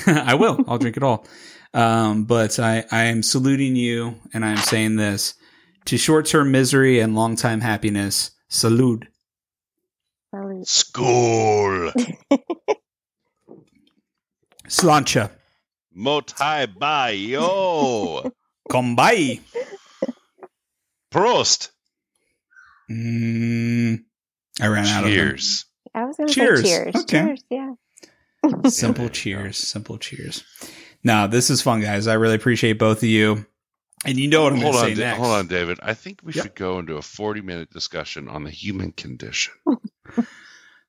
[0.27, 0.59] I will.
[0.67, 1.27] I'll drink it all.
[1.75, 5.35] Um, but I, I am saluting you and I'm saying this
[5.87, 8.33] to short term misery and long time happiness.
[8.49, 9.07] Salute.
[10.35, 10.67] Salute.
[10.69, 11.93] School.
[14.69, 15.31] Sláinte.
[15.97, 18.33] Motai Bayo.
[18.71, 19.41] Kombai.
[21.13, 21.71] Prost.
[22.91, 24.05] Mm,
[24.61, 25.65] I ran out of Cheers.
[25.95, 26.63] I was going to Cheers.
[26.63, 26.97] say cheers.
[26.97, 27.25] Okay.
[27.27, 27.45] Cheers.
[27.51, 27.73] Yeah.
[28.69, 29.57] Simple cheers.
[29.59, 30.43] Simple cheers.
[31.05, 32.07] Now, this is fun, guys.
[32.07, 33.45] I really appreciate both of you.
[34.05, 35.19] And you know what I'm going Hold to on, say Da- next.
[35.19, 35.79] hold on, David.
[35.83, 36.43] I think we Yep.
[36.45, 39.53] should go into a 40 minute discussion on the human condition.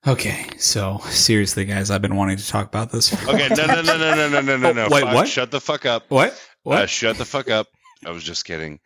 [0.06, 0.46] Okay.
[0.58, 3.14] So, seriously, guys, I've been wanting to talk about this.
[3.28, 4.88] Okay, no, no, no, no, no, no, no, no, no.
[4.92, 5.28] wait, Fuck, what?
[5.28, 6.10] Shut the fuck up.
[6.10, 6.38] What?
[6.64, 6.80] What?
[6.80, 7.68] Uh, shut the fuck up.
[8.06, 8.80] I was just kidding.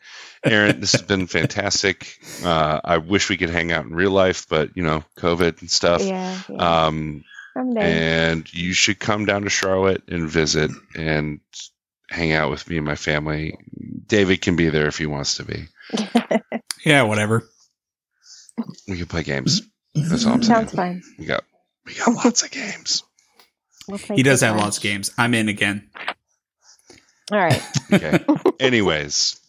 [0.43, 2.19] Erin, this has been fantastic.
[2.43, 5.71] Uh, I wish we could hang out in real life, but, you know, COVID and
[5.71, 6.03] stuff.
[6.03, 6.39] Yeah.
[6.47, 6.85] yeah.
[6.85, 7.23] Um,
[7.55, 7.81] Someday.
[7.81, 11.39] and you should come down to Charlotte and visit and
[12.09, 13.57] hang out with me and my family.
[14.05, 15.67] David can be there if he wants to be.
[16.85, 17.43] yeah, whatever.
[18.87, 19.63] We can play games.
[20.03, 20.27] That's mm-hmm.
[20.29, 20.67] all I'm saying.
[20.67, 21.01] Sounds fun.
[21.17, 21.43] We got
[21.85, 23.03] we got lots of games.
[23.87, 24.63] We'll He does have Match.
[24.63, 25.11] lots of games.
[25.17, 25.89] I'm in again.
[27.31, 27.61] All right.
[27.93, 28.19] Okay.
[28.59, 29.39] Anyways,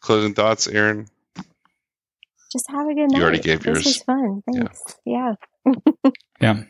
[0.00, 1.08] closing thoughts, Erin.
[2.52, 3.18] Just have a good night.
[3.18, 3.84] You already gave this yours.
[3.84, 4.42] was fun.
[4.52, 4.96] Thanks.
[5.04, 5.34] Yeah.
[6.40, 6.62] Yeah.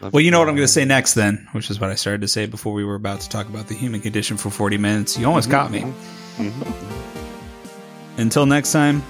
[0.00, 1.94] Love Well, you know what I'm going to say next, then, which is what I
[1.94, 4.78] started to say before we were about to talk about the human condition for 40
[4.78, 5.18] minutes.
[5.18, 5.52] You almost mm-hmm.
[5.52, 5.92] got me.
[6.36, 8.18] Mhm.
[8.18, 9.02] Until next time,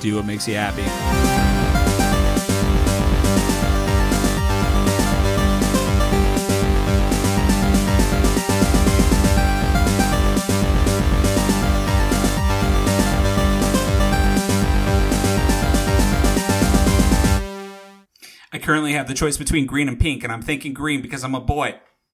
[0.00, 1.37] do what makes you happy.
[18.68, 21.40] Currently have the choice between green and pink, and I'm thinking green because I'm a
[21.40, 21.80] boy.